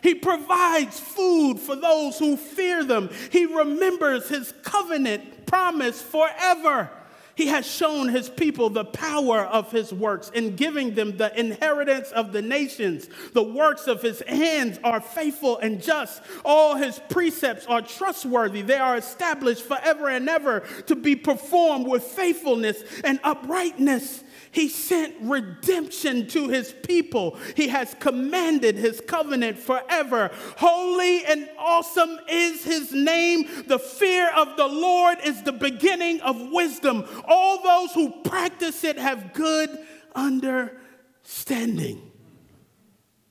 He 0.04 0.14
provides 0.14 1.00
food 1.00 1.60
for 1.60 1.76
those 1.76 2.20
who 2.20 2.38
fear 2.38 2.84
them. 2.84 3.10
He 3.32 3.48
remembers 3.48 4.30
his 4.30 4.54
covenant 4.62 5.48
promise 5.48 6.00
forever. 6.00 6.92
He 7.40 7.46
has 7.46 7.66
shown 7.66 8.10
his 8.10 8.28
people 8.28 8.70
the 8.70 8.84
power 8.84 9.46
of 9.46 9.72
his 9.72 9.94
works 9.94 10.30
in 10.32 10.58
giving 10.58 10.94
them 10.94 11.16
the 11.16 11.40
inheritance 11.40 12.12
of 12.12 12.34
the 12.34 12.42
nations. 12.42 13.08
The 13.32 13.42
works 13.42 13.88
of 13.88 14.02
his 14.02 14.22
hands 14.28 14.78
are 14.84 15.00
faithful 15.00 15.58
and 15.58 15.82
just. 15.82 16.22
All 16.44 16.76
his 16.76 17.00
precepts 17.08 17.66
are 17.66 17.82
trustworthy. 17.82 18.62
They 18.62 18.78
are 18.78 18.98
established 18.98 19.64
forever 19.64 20.10
and 20.10 20.28
ever 20.28 20.66
to 20.88 20.98
be 20.98 21.16
performed 21.16 21.88
with 21.88 22.04
faithfulness 22.04 22.84
and 23.06 23.22
uprightness. 23.24 24.22
He 24.52 24.68
sent 24.68 25.16
redemption 25.22 26.28
to 26.28 26.48
his 26.50 26.74
people. 26.84 27.38
He 27.56 27.68
has 27.68 27.96
commanded 28.00 28.76
his 28.76 29.02
covenant 29.02 29.58
forever. 29.58 30.32
Holy 30.58 31.24
and 31.26 31.50
awesome 31.58 32.20
is 32.30 32.64
his 32.64 32.92
name. 32.92 33.48
The 33.68 33.80
fear 33.80 34.32
of 34.36 34.58
the 34.58 34.68
Lord 34.68 35.20
is 35.24 35.44
the 35.44 35.52
beginning 35.52 36.22
of 36.22 36.52
wisdom. 36.52 37.06
All 37.28 37.62
those 37.62 37.94
who 37.94 38.22
practice 38.24 38.84
it 38.84 38.98
have 38.98 39.34
good 39.34 39.70
understanding. 40.16 42.12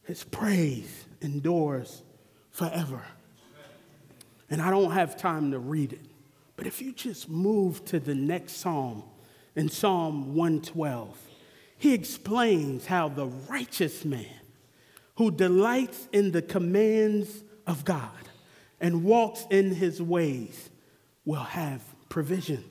His 0.04 0.24
praise 0.24 1.04
endures 1.20 2.02
forever. 2.50 3.02
And 4.50 4.62
I 4.62 4.70
don't 4.70 4.92
have 4.92 5.16
time 5.16 5.50
to 5.50 5.58
read 5.58 5.92
it, 5.92 6.00
but 6.56 6.66
if 6.66 6.80
you 6.80 6.92
just 6.92 7.28
move 7.28 7.84
to 7.86 8.00
the 8.00 8.14
next 8.14 8.54
psalm, 8.54 9.02
in 9.58 9.68
Psalm 9.68 10.36
112, 10.36 11.18
he 11.78 11.92
explains 11.92 12.86
how 12.86 13.08
the 13.08 13.26
righteous 13.26 14.04
man 14.04 14.24
who 15.16 15.32
delights 15.32 16.06
in 16.12 16.30
the 16.30 16.42
commands 16.42 17.42
of 17.66 17.84
God 17.84 18.12
and 18.80 19.02
walks 19.02 19.44
in 19.50 19.74
his 19.74 20.00
ways 20.00 20.70
will 21.24 21.42
have 21.42 21.82
provision. 22.08 22.62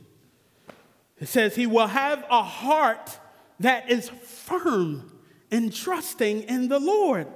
It 1.20 1.28
says, 1.28 1.58
He 1.58 1.68
will 1.68 1.88
have 1.88 2.26
a 2.30 2.42
heart 2.42 3.20
that 3.60 3.92
is 3.92 4.08
firm 4.08 5.12
and 5.52 5.74
trusting 5.74 6.44
in 6.44 6.70
the 6.70 6.80
Lord. 6.80 7.28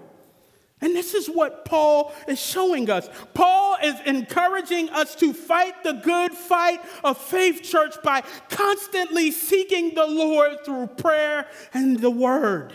And 0.82 0.96
this 0.96 1.14
is 1.14 1.28
what 1.28 1.64
Paul 1.64 2.12
is 2.28 2.40
showing 2.40 2.90
us. 2.90 3.08
Paul 3.36 3.78
is 3.84 3.96
encouraging 4.06 4.90
us 4.90 5.14
to 5.16 5.32
fight 5.32 5.84
the 5.84 5.94
good 5.94 6.34
fight 6.34 6.82
of 7.04 7.20
faith, 7.20 7.62
church, 7.62 7.96
by 8.04 8.24
constantly 8.50 9.30
seeking 9.32 9.94
the 9.94 10.08
Lord 10.08 10.66
through 10.66 10.88
prayer 10.88 11.48
and 11.74 12.00
the 12.00 12.10
word, 12.10 12.74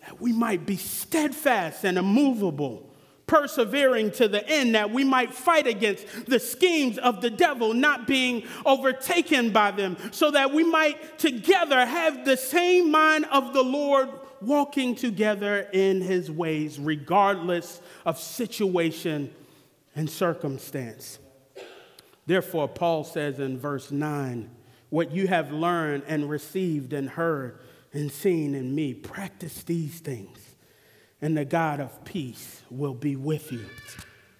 that 0.00 0.18
we 0.20 0.32
might 0.32 0.64
be 0.64 0.76
steadfast 0.76 1.84
and 1.84 1.98
immovable 1.98 2.88
persevering 3.28 4.10
to 4.10 4.26
the 4.26 4.48
end, 4.48 4.74
that 4.74 4.90
we 4.90 5.04
might 5.04 5.32
fight 5.32 5.66
against 5.66 6.06
the 6.26 6.40
schemes 6.40 6.98
of 6.98 7.20
the 7.20 7.30
devil, 7.30 7.74
not 7.74 8.06
being 8.06 8.42
overtaken 8.66 9.50
by 9.50 9.70
them, 9.70 9.96
so 10.10 10.30
that 10.30 10.52
we 10.52 10.64
might 10.64 11.18
together 11.18 11.84
have 11.84 12.24
the 12.24 12.36
same 12.36 12.90
mind 12.90 13.26
of 13.26 13.52
the 13.52 13.62
Lord 13.62 14.08
walking 14.42 14.94
together 14.94 15.68
in 15.72 16.00
his 16.00 16.30
ways, 16.30 16.78
regardless 16.78 17.80
of 18.04 18.18
situation 18.18 19.32
and 19.94 20.08
circumstance. 20.08 21.18
Therefore, 22.26 22.68
Paul 22.68 23.04
says 23.04 23.38
in 23.38 23.58
verse 23.58 23.90
9, 23.90 24.50
What 24.90 25.12
you 25.12 25.28
have 25.28 25.50
learned 25.50 26.04
and 26.06 26.28
received 26.28 26.92
and 26.92 27.08
heard 27.08 27.58
and 27.92 28.12
seen 28.12 28.54
in 28.54 28.74
me, 28.74 28.94
practice 28.94 29.62
these 29.62 30.00
things, 30.00 30.38
and 31.22 31.36
the 31.36 31.44
God 31.44 31.80
of 31.80 32.04
peace 32.04 32.62
will 32.70 32.94
be 32.94 33.16
with 33.16 33.50
you. 33.50 33.64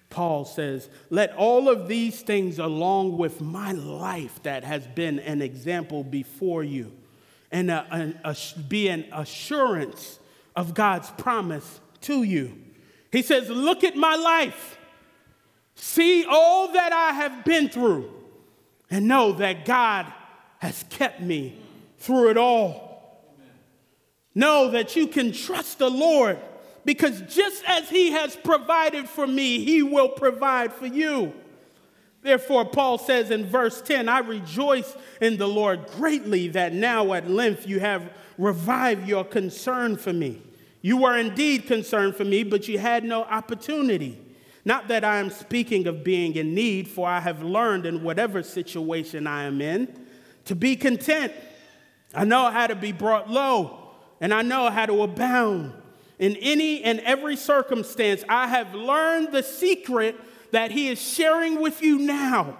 Paul 0.09 0.45
says, 0.45 0.89
Let 1.09 1.35
all 1.35 1.69
of 1.69 1.87
these 1.87 2.21
things, 2.21 2.59
along 2.59 3.17
with 3.17 3.41
my 3.41 3.71
life 3.71 4.41
that 4.43 4.63
has 4.63 4.85
been 4.87 5.19
an 5.19 5.41
example 5.41 6.03
before 6.03 6.63
you, 6.63 6.91
and 7.51 7.71
a, 7.71 8.15
a, 8.23 8.31
a, 8.31 8.59
be 8.67 8.89
an 8.89 9.05
assurance 9.11 10.19
of 10.55 10.73
God's 10.73 11.09
promise 11.11 11.79
to 12.01 12.23
you. 12.23 12.55
He 13.11 13.21
says, 13.21 13.49
Look 13.49 13.83
at 13.83 13.95
my 13.95 14.15
life. 14.15 14.77
See 15.75 16.25
all 16.25 16.73
that 16.73 16.91
I 16.91 17.13
have 17.13 17.45
been 17.45 17.69
through, 17.69 18.11
and 18.91 19.07
know 19.07 19.31
that 19.33 19.65
God 19.65 20.05
has 20.59 20.83
kept 20.89 21.21
me 21.21 21.57
through 21.99 22.31
it 22.31 22.37
all. 22.37 23.23
Amen. 23.35 23.53
Know 24.35 24.71
that 24.71 24.95
you 24.95 25.07
can 25.07 25.31
trust 25.31 25.79
the 25.79 25.89
Lord 25.89 26.37
because 26.85 27.21
just 27.21 27.63
as 27.65 27.89
He 27.89 28.11
has 28.11 28.35
provided 28.35 29.07
for 29.07 29.25
me, 29.25 29.63
He 29.63 29.81
will 29.81 30.09
provide 30.09 30.73
for 30.73 30.85
you. 30.85 31.33
Therefore, 32.21 32.65
Paul 32.65 32.97
says 32.97 33.31
in 33.31 33.45
verse 33.45 33.81
10, 33.81 34.09
I 34.09 34.19
rejoice 34.19 34.95
in 35.21 35.37
the 35.37 35.47
Lord 35.47 35.87
greatly 35.87 36.49
that 36.49 36.73
now 36.73 37.13
at 37.13 37.29
length 37.29 37.67
you 37.67 37.79
have 37.79 38.11
revived 38.37 39.07
your 39.07 39.23
concern 39.23 39.95
for 39.95 40.11
me. 40.11 40.41
You 40.81 40.97
were 40.97 41.17
indeed 41.17 41.67
concerned 41.67 42.15
for 42.15 42.25
me, 42.25 42.43
but 42.43 42.67
you 42.67 42.77
had 42.77 43.03
no 43.03 43.23
opportunity. 43.23 44.17
Not 44.65 44.89
that 44.89 45.03
I 45.03 45.17
am 45.17 45.29
speaking 45.29 45.87
of 45.87 46.03
being 46.03 46.35
in 46.35 46.53
need, 46.53 46.87
for 46.87 47.07
I 47.07 47.19
have 47.21 47.41
learned 47.41 47.85
in 47.85 48.03
whatever 48.03 48.43
situation 48.43 49.25
I 49.25 49.43
am 49.43 49.61
in 49.61 50.05
to 50.45 50.55
be 50.55 50.75
content. 50.75 51.33
I 52.13 52.25
know 52.25 52.49
how 52.49 52.67
to 52.67 52.75
be 52.75 52.91
brought 52.91 53.29
low, 53.29 53.91
and 54.19 54.33
I 54.33 54.41
know 54.41 54.69
how 54.69 54.85
to 54.85 55.03
abound. 55.03 55.73
In 56.17 56.35
any 56.37 56.83
and 56.83 56.99
every 57.01 57.37
circumstance, 57.37 58.23
I 58.27 58.47
have 58.47 58.75
learned 58.75 59.31
the 59.31 59.43
secret 59.43 60.19
that 60.51 60.71
He 60.71 60.89
is 60.89 61.01
sharing 61.01 61.61
with 61.61 61.81
you 61.81 61.99
now. 61.99 62.57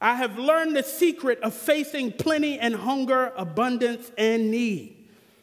I 0.00 0.14
have 0.16 0.38
learned 0.38 0.76
the 0.76 0.82
secret 0.82 1.40
of 1.40 1.54
facing 1.54 2.12
plenty 2.12 2.58
and 2.58 2.74
hunger, 2.74 3.32
abundance 3.36 4.10
and 4.18 4.50
need. 4.50 4.96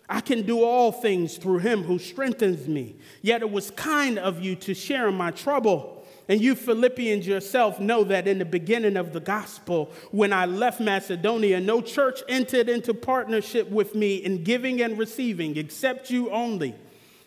I 0.07 0.19
can 0.19 0.45
do 0.45 0.63
all 0.63 0.91
things 0.91 1.37
through 1.37 1.59
Him 1.59 1.83
who 1.83 1.97
strengthens 1.97 2.67
me. 2.67 2.95
Yet 3.21 3.41
it 3.41 3.49
was 3.49 3.71
kind 3.71 4.19
of 4.19 4.41
you 4.41 4.55
to 4.57 4.73
share 4.73 5.07
in 5.07 5.15
my 5.15 5.31
trouble. 5.31 6.05
And 6.27 6.39
you 6.39 6.53
Philippians 6.55 7.25
yourself 7.25 7.79
know 7.79 8.03
that 8.03 8.27
in 8.27 8.37
the 8.37 8.45
beginning 8.45 8.97
of 8.97 9.13
the 9.13 9.19
gospel, 9.19 9.91
when 10.11 10.31
I 10.31 10.45
left 10.45 10.79
Macedonia, 10.79 11.59
no 11.59 11.81
church 11.81 12.21
entered 12.29 12.69
into 12.69 12.93
partnership 12.93 13.69
with 13.69 13.95
me 13.95 14.17
in 14.17 14.43
giving 14.43 14.81
and 14.81 14.97
receiving 14.97 15.57
except 15.57 16.09
you 16.09 16.29
only. 16.29 16.75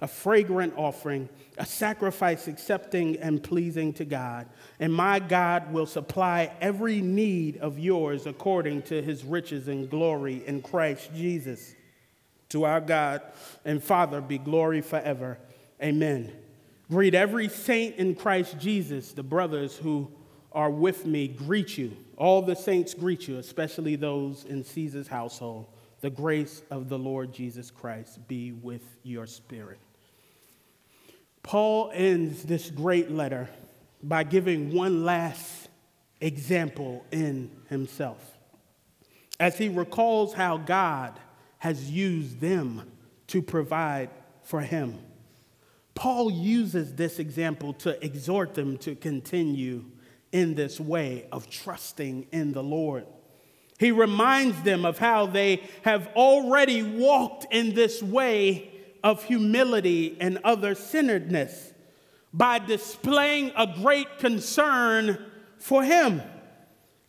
a 0.00 0.06
fragrant 0.06 0.74
offering, 0.76 1.28
a 1.56 1.66
sacrifice 1.66 2.46
accepting 2.46 3.16
and 3.16 3.42
pleasing 3.42 3.92
to 3.94 4.04
God. 4.04 4.46
And 4.78 4.92
my 4.92 5.18
God 5.18 5.72
will 5.72 5.86
supply 5.86 6.52
every 6.60 7.00
need 7.00 7.58
of 7.58 7.78
yours 7.78 8.26
according 8.26 8.82
to 8.82 9.02
his 9.02 9.24
riches 9.24 9.66
and 9.66 9.90
glory 9.90 10.46
in 10.46 10.62
Christ 10.62 11.10
Jesus. 11.14 11.74
To 12.50 12.64
our 12.64 12.80
God 12.80 13.22
and 13.64 13.82
Father 13.82 14.20
be 14.20 14.38
glory 14.38 14.80
forever. 14.80 15.38
Amen. 15.82 16.32
Greet 16.90 17.14
every 17.14 17.48
saint 17.48 17.96
in 17.96 18.14
Christ 18.14 18.58
Jesus. 18.58 19.12
The 19.12 19.22
brothers 19.22 19.76
who 19.76 20.10
are 20.52 20.70
with 20.70 21.04
me 21.04 21.28
greet 21.28 21.76
you. 21.76 21.96
All 22.16 22.40
the 22.40 22.56
saints 22.56 22.94
greet 22.94 23.28
you, 23.28 23.38
especially 23.38 23.96
those 23.96 24.44
in 24.44 24.64
Caesar's 24.64 25.08
household. 25.08 25.66
The 26.00 26.10
grace 26.10 26.62
of 26.70 26.88
the 26.88 26.98
Lord 26.98 27.32
Jesus 27.32 27.70
Christ 27.70 28.26
be 28.28 28.52
with 28.52 28.82
your 29.02 29.26
spirit. 29.26 29.78
Paul 31.48 31.90
ends 31.94 32.42
this 32.42 32.68
great 32.68 33.10
letter 33.10 33.48
by 34.02 34.22
giving 34.22 34.74
one 34.74 35.06
last 35.06 35.70
example 36.20 37.06
in 37.10 37.50
himself 37.70 38.18
as 39.40 39.56
he 39.56 39.70
recalls 39.70 40.34
how 40.34 40.58
God 40.58 41.18
has 41.56 41.90
used 41.90 42.38
them 42.40 42.82
to 43.28 43.40
provide 43.40 44.10
for 44.42 44.60
him. 44.60 44.98
Paul 45.94 46.30
uses 46.30 46.94
this 46.96 47.18
example 47.18 47.72
to 47.72 48.04
exhort 48.04 48.52
them 48.52 48.76
to 48.78 48.94
continue 48.94 49.86
in 50.32 50.54
this 50.54 50.78
way 50.78 51.28
of 51.32 51.48
trusting 51.48 52.26
in 52.30 52.52
the 52.52 52.62
Lord. 52.62 53.06
He 53.78 53.90
reminds 53.90 54.60
them 54.64 54.84
of 54.84 54.98
how 54.98 55.24
they 55.24 55.62
have 55.80 56.08
already 56.08 56.82
walked 56.82 57.46
in 57.50 57.74
this 57.74 58.02
way 58.02 58.67
of 59.02 59.24
humility 59.24 60.16
and 60.20 60.38
other 60.44 60.74
centeredness 60.74 61.72
by 62.32 62.58
displaying 62.58 63.52
a 63.56 63.66
great 63.66 64.18
concern 64.18 65.18
for 65.58 65.82
Him. 65.82 66.22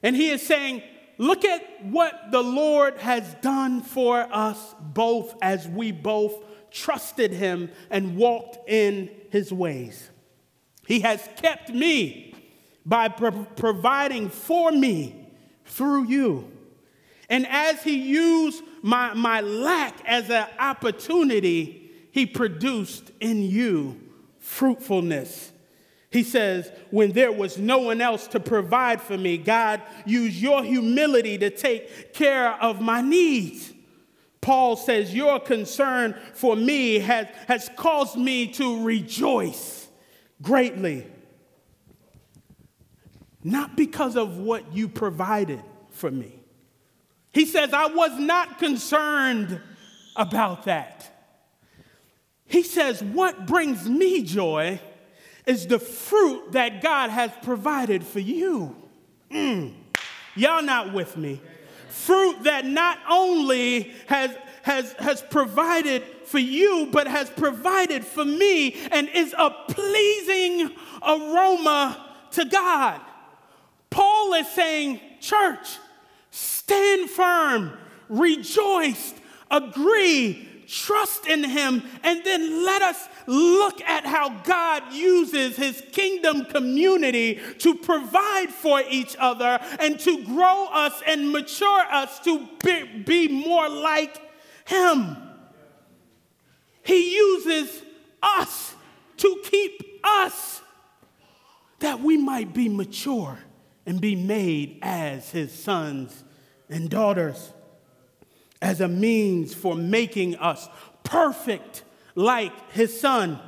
And 0.01 0.15
He 0.15 0.29
is 0.29 0.45
saying, 0.45 0.83
Look 1.17 1.43
at 1.43 1.83
what 1.83 2.31
the 2.31 2.41
Lord 2.41 2.97
has 2.99 3.35
done 3.41 3.81
for 3.81 4.19
us 4.31 4.73
both 4.79 5.35
as 5.41 5.67
we 5.67 5.91
both 5.91 6.33
trusted 6.71 7.31
Him 7.31 7.69
and 7.89 8.15
walked 8.15 8.69
in 8.69 9.09
His 9.29 9.51
ways. 9.51 10.09
He 10.87 11.01
has 11.01 11.27
kept 11.35 11.69
me 11.69 12.33
by 12.85 13.09
pro- 13.09 13.31
providing 13.31 14.29
for 14.29 14.71
me 14.71 15.27
through 15.65 16.05
you. 16.05 16.49
And 17.29 17.45
as 17.47 17.83
He 17.83 17.97
used 17.97 18.63
my, 18.81 19.13
my 19.13 19.41
lack 19.41 19.99
as 20.05 20.29
an 20.29 20.47
opportunity, 20.57 21.78
he 22.11 22.25
produced 22.25 23.11
in 23.19 23.43
you 23.43 23.99
fruitfulness. 24.39 25.51
He 26.11 26.23
says, 26.23 26.71
when 26.89 27.11
there 27.11 27.31
was 27.31 27.57
no 27.57 27.77
one 27.79 28.01
else 28.01 28.27
to 28.27 28.39
provide 28.39 28.99
for 28.99 29.17
me, 29.17 29.37
God 29.37 29.81
used 30.05 30.37
your 30.37 30.63
humility 30.63 31.37
to 31.37 31.51
take 31.51 32.13
care 32.13 32.53
of 32.53 32.81
my 32.81 33.01
needs. 33.01 33.73
Paul 34.41 34.75
says, 34.75 35.13
Your 35.13 35.39
concern 35.39 36.15
for 36.33 36.55
me 36.55 36.99
has, 36.99 37.27
has 37.47 37.69
caused 37.75 38.17
me 38.17 38.47
to 38.53 38.83
rejoice 38.83 39.87
greatly. 40.41 41.05
Not 43.43 43.75
because 43.75 44.15
of 44.15 44.37
what 44.37 44.73
you 44.73 44.87
provided 44.87 45.61
for 45.91 46.09
me. 46.09 46.39
He 47.31 47.45
says, 47.45 47.73
I 47.73 47.87
was 47.87 48.17
not 48.19 48.57
concerned 48.57 49.61
about 50.15 50.63
that. 50.65 51.18
He 52.49 52.63
says, 52.63 53.01
What 53.01 53.45
brings 53.47 53.87
me 53.87 54.23
joy 54.23 54.81
is 55.45 55.67
the 55.67 55.79
fruit 55.79 56.51
that 56.51 56.81
God 56.81 57.09
has 57.09 57.31
provided 57.43 58.03
for 58.03 58.19
you. 58.19 58.75
Mm. 59.31 59.73
Y'all 60.35 60.61
not 60.61 60.93
with 60.93 61.15
me. 61.15 61.41
Fruit 61.89 62.43
that 62.43 62.65
not 62.65 62.97
only 63.09 63.93
has, 64.07 64.35
has, 64.63 64.93
has 64.93 65.21
provided 65.21 66.03
for 66.25 66.39
you, 66.39 66.89
but 66.91 67.07
has 67.07 67.29
provided 67.29 68.03
for 68.03 68.25
me 68.25 68.75
and 68.91 69.09
is 69.09 69.33
a 69.37 69.51
pleasing 69.69 70.71
aroma 71.01 72.05
to 72.31 72.45
God. 72.45 72.99
Paul 73.89 74.33
is 74.33 74.47
saying, 74.49 74.99
Church, 75.19 75.77
stand 76.31 77.09
firm, 77.11 77.77
rejoice, 78.07 79.13
agree, 79.51 80.48
trust 80.69 81.25
in 81.25 81.43
Him, 81.43 81.83
and 82.03 82.23
then 82.23 82.63
let 82.63 82.81
us 82.81 83.07
look 83.25 83.81
at 83.81 84.05
how 84.05 84.29
God 84.43 84.93
uses 84.93 85.57
His 85.57 85.83
kingdom 85.91 86.45
community 86.45 87.39
to 87.59 87.75
provide 87.75 88.49
for 88.49 88.81
each 88.89 89.15
other 89.19 89.59
and 89.79 89.99
to 90.01 90.23
grow 90.23 90.67
us 90.71 91.01
and 91.07 91.31
mature 91.31 91.85
us 91.91 92.19
to 92.19 92.47
be, 92.63 93.03
be 93.05 93.27
more 93.27 93.67
like 93.67 94.21
Him. 94.65 95.17
He 96.83 97.15
uses 97.15 97.81
us 98.21 98.75
to 99.17 99.41
keep 99.43 99.99
us 100.03 100.61
that 101.79 101.99
we 101.99 102.17
might 102.17 102.53
be 102.53 102.69
mature 102.69 103.39
and 103.85 103.99
be 103.99 104.15
made 104.15 104.79
as 104.81 105.31
His 105.31 105.51
sons 105.51 106.23
and 106.69 106.89
daughters 106.89 107.53
as 108.61 108.81
a 108.81 108.87
means 108.87 109.53
for 109.53 109.75
making 109.75 110.35
us 110.35 110.67
perfect 111.03 111.83
like 112.15 112.71
his 112.71 112.99
son. 112.99 113.39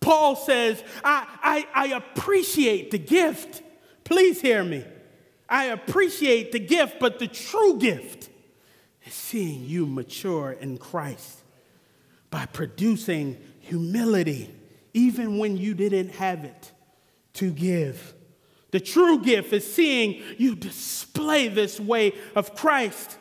Paul 0.00 0.36
says, 0.36 0.82
I, 1.02 1.26
I, 1.42 1.86
I, 1.86 1.96
appreciate 1.96 2.90
the 2.90 2.98
gift. 2.98 3.62
Please 4.04 4.40
hear 4.40 4.62
me. 4.62 4.84
I 5.48 5.66
appreciate 5.66 6.52
the 6.52 6.58
gift, 6.58 6.96
but 7.00 7.18
the 7.18 7.26
true 7.26 7.78
gift 7.78 8.28
is 9.06 9.14
seeing 9.14 9.64
you 9.64 9.86
mature 9.86 10.52
in 10.52 10.76
Christ 10.76 11.40
by 12.30 12.44
producing 12.46 13.38
humility, 13.60 14.54
even 14.92 15.38
when 15.38 15.56
you 15.56 15.72
didn't 15.72 16.10
have 16.10 16.44
it 16.44 16.72
to 17.34 17.50
give. 17.50 18.14
The 18.72 18.80
true 18.80 19.20
gift 19.20 19.52
is 19.52 19.72
seeing 19.72 20.22
you 20.36 20.54
display 20.54 21.48
this 21.48 21.78
way 21.78 22.12
of 22.34 22.54
Christ. 22.54 23.18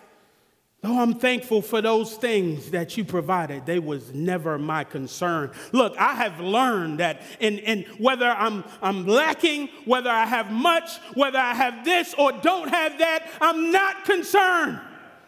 Though 0.84 0.99
I'm 0.99 1.13
thankful 1.13 1.61
for 1.61 1.81
those 1.81 2.15
things 2.15 2.71
that 2.71 2.97
you 2.97 3.05
provided, 3.05 3.65
they 3.65 3.79
was 3.79 4.13
never 4.13 4.59
my 4.59 4.84
concern. 4.84 5.51
Look, 5.71 5.95
I 5.97 6.13
have 6.15 6.41
learned 6.41 6.99
that 6.99 7.21
in, 7.39 7.59
in 7.59 7.84
whether 7.99 8.27
I'm, 8.27 8.65
I'm 8.81 9.07
lacking, 9.07 9.69
whether 9.86 10.09
I 10.09 10.25
have 10.25 10.51
much, 10.51 10.97
whether 11.13 11.39
I 11.39 11.53
have 11.53 11.86
this 11.86 12.13
or 12.17 12.34
don't 12.34 12.67
have 12.67 12.99
that, 12.99 13.29
I'm 13.39 13.71
not 13.71 14.03
concerned. 14.03 14.81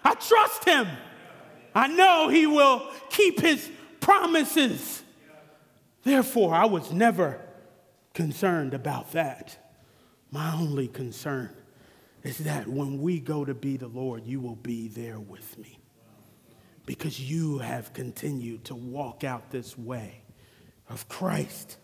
I 0.03 0.15
trust 0.15 0.65
him. 0.65 0.89
I 1.73 1.87
know 1.87 2.27
he 2.27 2.47
will 2.47 2.91
keep 3.09 3.39
his 3.39 3.71
promises. 4.01 5.03
Therefore, 6.03 6.53
I 6.53 6.65
was 6.65 6.91
never 6.91 7.39
concerned 8.13 8.73
about 8.73 9.13
that. 9.13 9.57
My 10.31 10.53
only 10.53 10.89
concern 10.89 11.55
is 12.25 12.39
that 12.39 12.67
when 12.67 12.99
we 12.99 13.19
go 13.19 13.45
to 13.45 13.53
be 13.53 13.77
the 13.77 13.87
Lord, 13.87 14.25
you 14.25 14.39
will 14.39 14.55
be 14.55 14.87
there 14.87 15.19
with 15.19 15.59
me. 15.59 15.77
Because 16.87 17.19
you 17.19 17.59
have 17.59 17.93
continued 17.93 18.65
to 18.65 18.75
walk 18.75 19.23
out 19.23 19.51
this 19.51 19.77
way 19.77 20.23
of 20.89 21.07
Christ. 21.07 21.77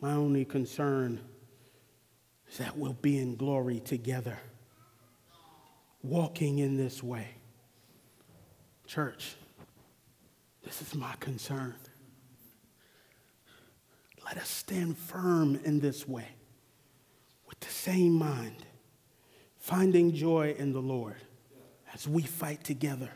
My 0.00 0.12
only 0.12 0.46
concern 0.46 1.20
is 2.50 2.56
that 2.56 2.78
we'll 2.78 2.94
be 2.94 3.18
in 3.18 3.36
glory 3.36 3.80
together, 3.80 4.38
walking 6.02 6.58
in 6.58 6.78
this 6.78 7.02
way. 7.02 7.28
Church, 8.86 9.36
this 10.62 10.80
is 10.80 10.94
my 10.94 11.14
concern. 11.20 11.74
Let 14.24 14.38
us 14.38 14.48
stand 14.48 14.96
firm 14.96 15.60
in 15.64 15.80
this 15.80 16.08
way 16.08 16.28
with 17.46 17.60
the 17.60 17.68
same 17.68 18.12
mind, 18.12 18.64
finding 19.58 20.14
joy 20.14 20.54
in 20.58 20.72
the 20.72 20.80
Lord 20.80 21.16
as 21.92 22.08
we 22.08 22.22
fight 22.22 22.64
together. 22.64 23.10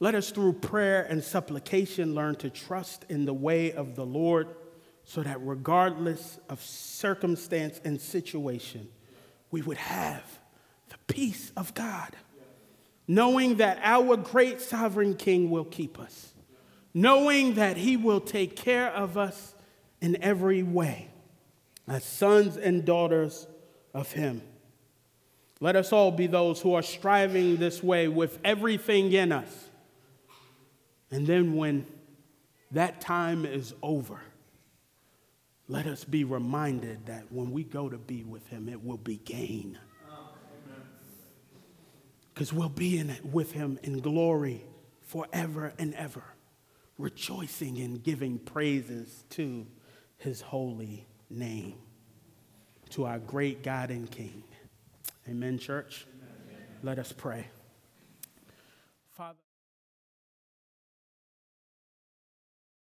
Let 0.00 0.14
us, 0.14 0.30
through 0.30 0.54
prayer 0.54 1.02
and 1.08 1.22
supplication, 1.24 2.14
learn 2.14 2.34
to 2.36 2.50
trust 2.50 3.06
in 3.08 3.24
the 3.24 3.32
way 3.32 3.72
of 3.72 3.94
the 3.94 4.04
Lord 4.04 4.48
so 5.04 5.22
that 5.22 5.38
regardless 5.40 6.38
of 6.48 6.62
circumstance 6.62 7.80
and 7.84 8.00
situation, 8.00 8.88
we 9.50 9.62
would 9.62 9.76
have 9.76 10.22
the 10.88 10.98
peace 11.06 11.52
of 11.56 11.72
God, 11.74 12.16
knowing 13.06 13.56
that 13.56 13.78
our 13.82 14.16
great 14.16 14.60
sovereign 14.60 15.14
King 15.14 15.50
will 15.50 15.64
keep 15.64 15.98
us, 15.98 16.34
knowing 16.92 17.54
that 17.54 17.76
he 17.76 17.96
will 17.96 18.20
take 18.20 18.56
care 18.56 18.90
of 18.90 19.16
us 19.16 19.53
in 20.04 20.22
every 20.22 20.62
way 20.62 21.08
as 21.88 22.04
sons 22.04 22.58
and 22.58 22.84
daughters 22.84 23.46
of 23.94 24.12
Him. 24.12 24.42
Let 25.60 25.76
us 25.76 25.94
all 25.94 26.10
be 26.10 26.26
those 26.26 26.60
who 26.60 26.74
are 26.74 26.82
striving 26.82 27.56
this 27.56 27.82
way 27.82 28.06
with 28.06 28.38
everything 28.44 29.10
in 29.12 29.32
us. 29.32 29.70
And 31.10 31.26
then 31.26 31.54
when 31.54 31.86
that 32.72 33.00
time 33.00 33.46
is 33.46 33.72
over, 33.82 34.20
let 35.68 35.86
us 35.86 36.04
be 36.04 36.22
reminded 36.22 37.06
that 37.06 37.32
when 37.32 37.50
we 37.50 37.64
go 37.64 37.88
to 37.88 37.96
be 37.96 38.24
with 38.24 38.46
Him, 38.48 38.68
it 38.68 38.84
will 38.84 38.98
be 38.98 39.16
gain. 39.16 39.78
Because 42.34 42.52
we'll 42.52 42.68
be 42.68 42.98
in 42.98 43.08
it 43.08 43.24
with 43.24 43.52
Him 43.52 43.78
in 43.82 44.00
glory 44.00 44.66
forever 45.00 45.72
and 45.78 45.94
ever, 45.94 46.24
rejoicing 46.98 47.78
and 47.78 48.02
giving 48.02 48.38
praises 48.38 49.24
to 49.30 49.66
his 50.24 50.40
holy 50.40 51.06
name. 51.30 51.74
To 52.90 53.04
our 53.04 53.18
great 53.18 53.62
God 53.62 53.90
and 53.90 54.10
King. 54.10 54.42
Amen, 55.28 55.58
church. 55.58 56.06
Amen. 56.12 56.62
Let 56.82 56.98
us 56.98 57.12
pray. 57.12 57.46
Father. 59.16 59.43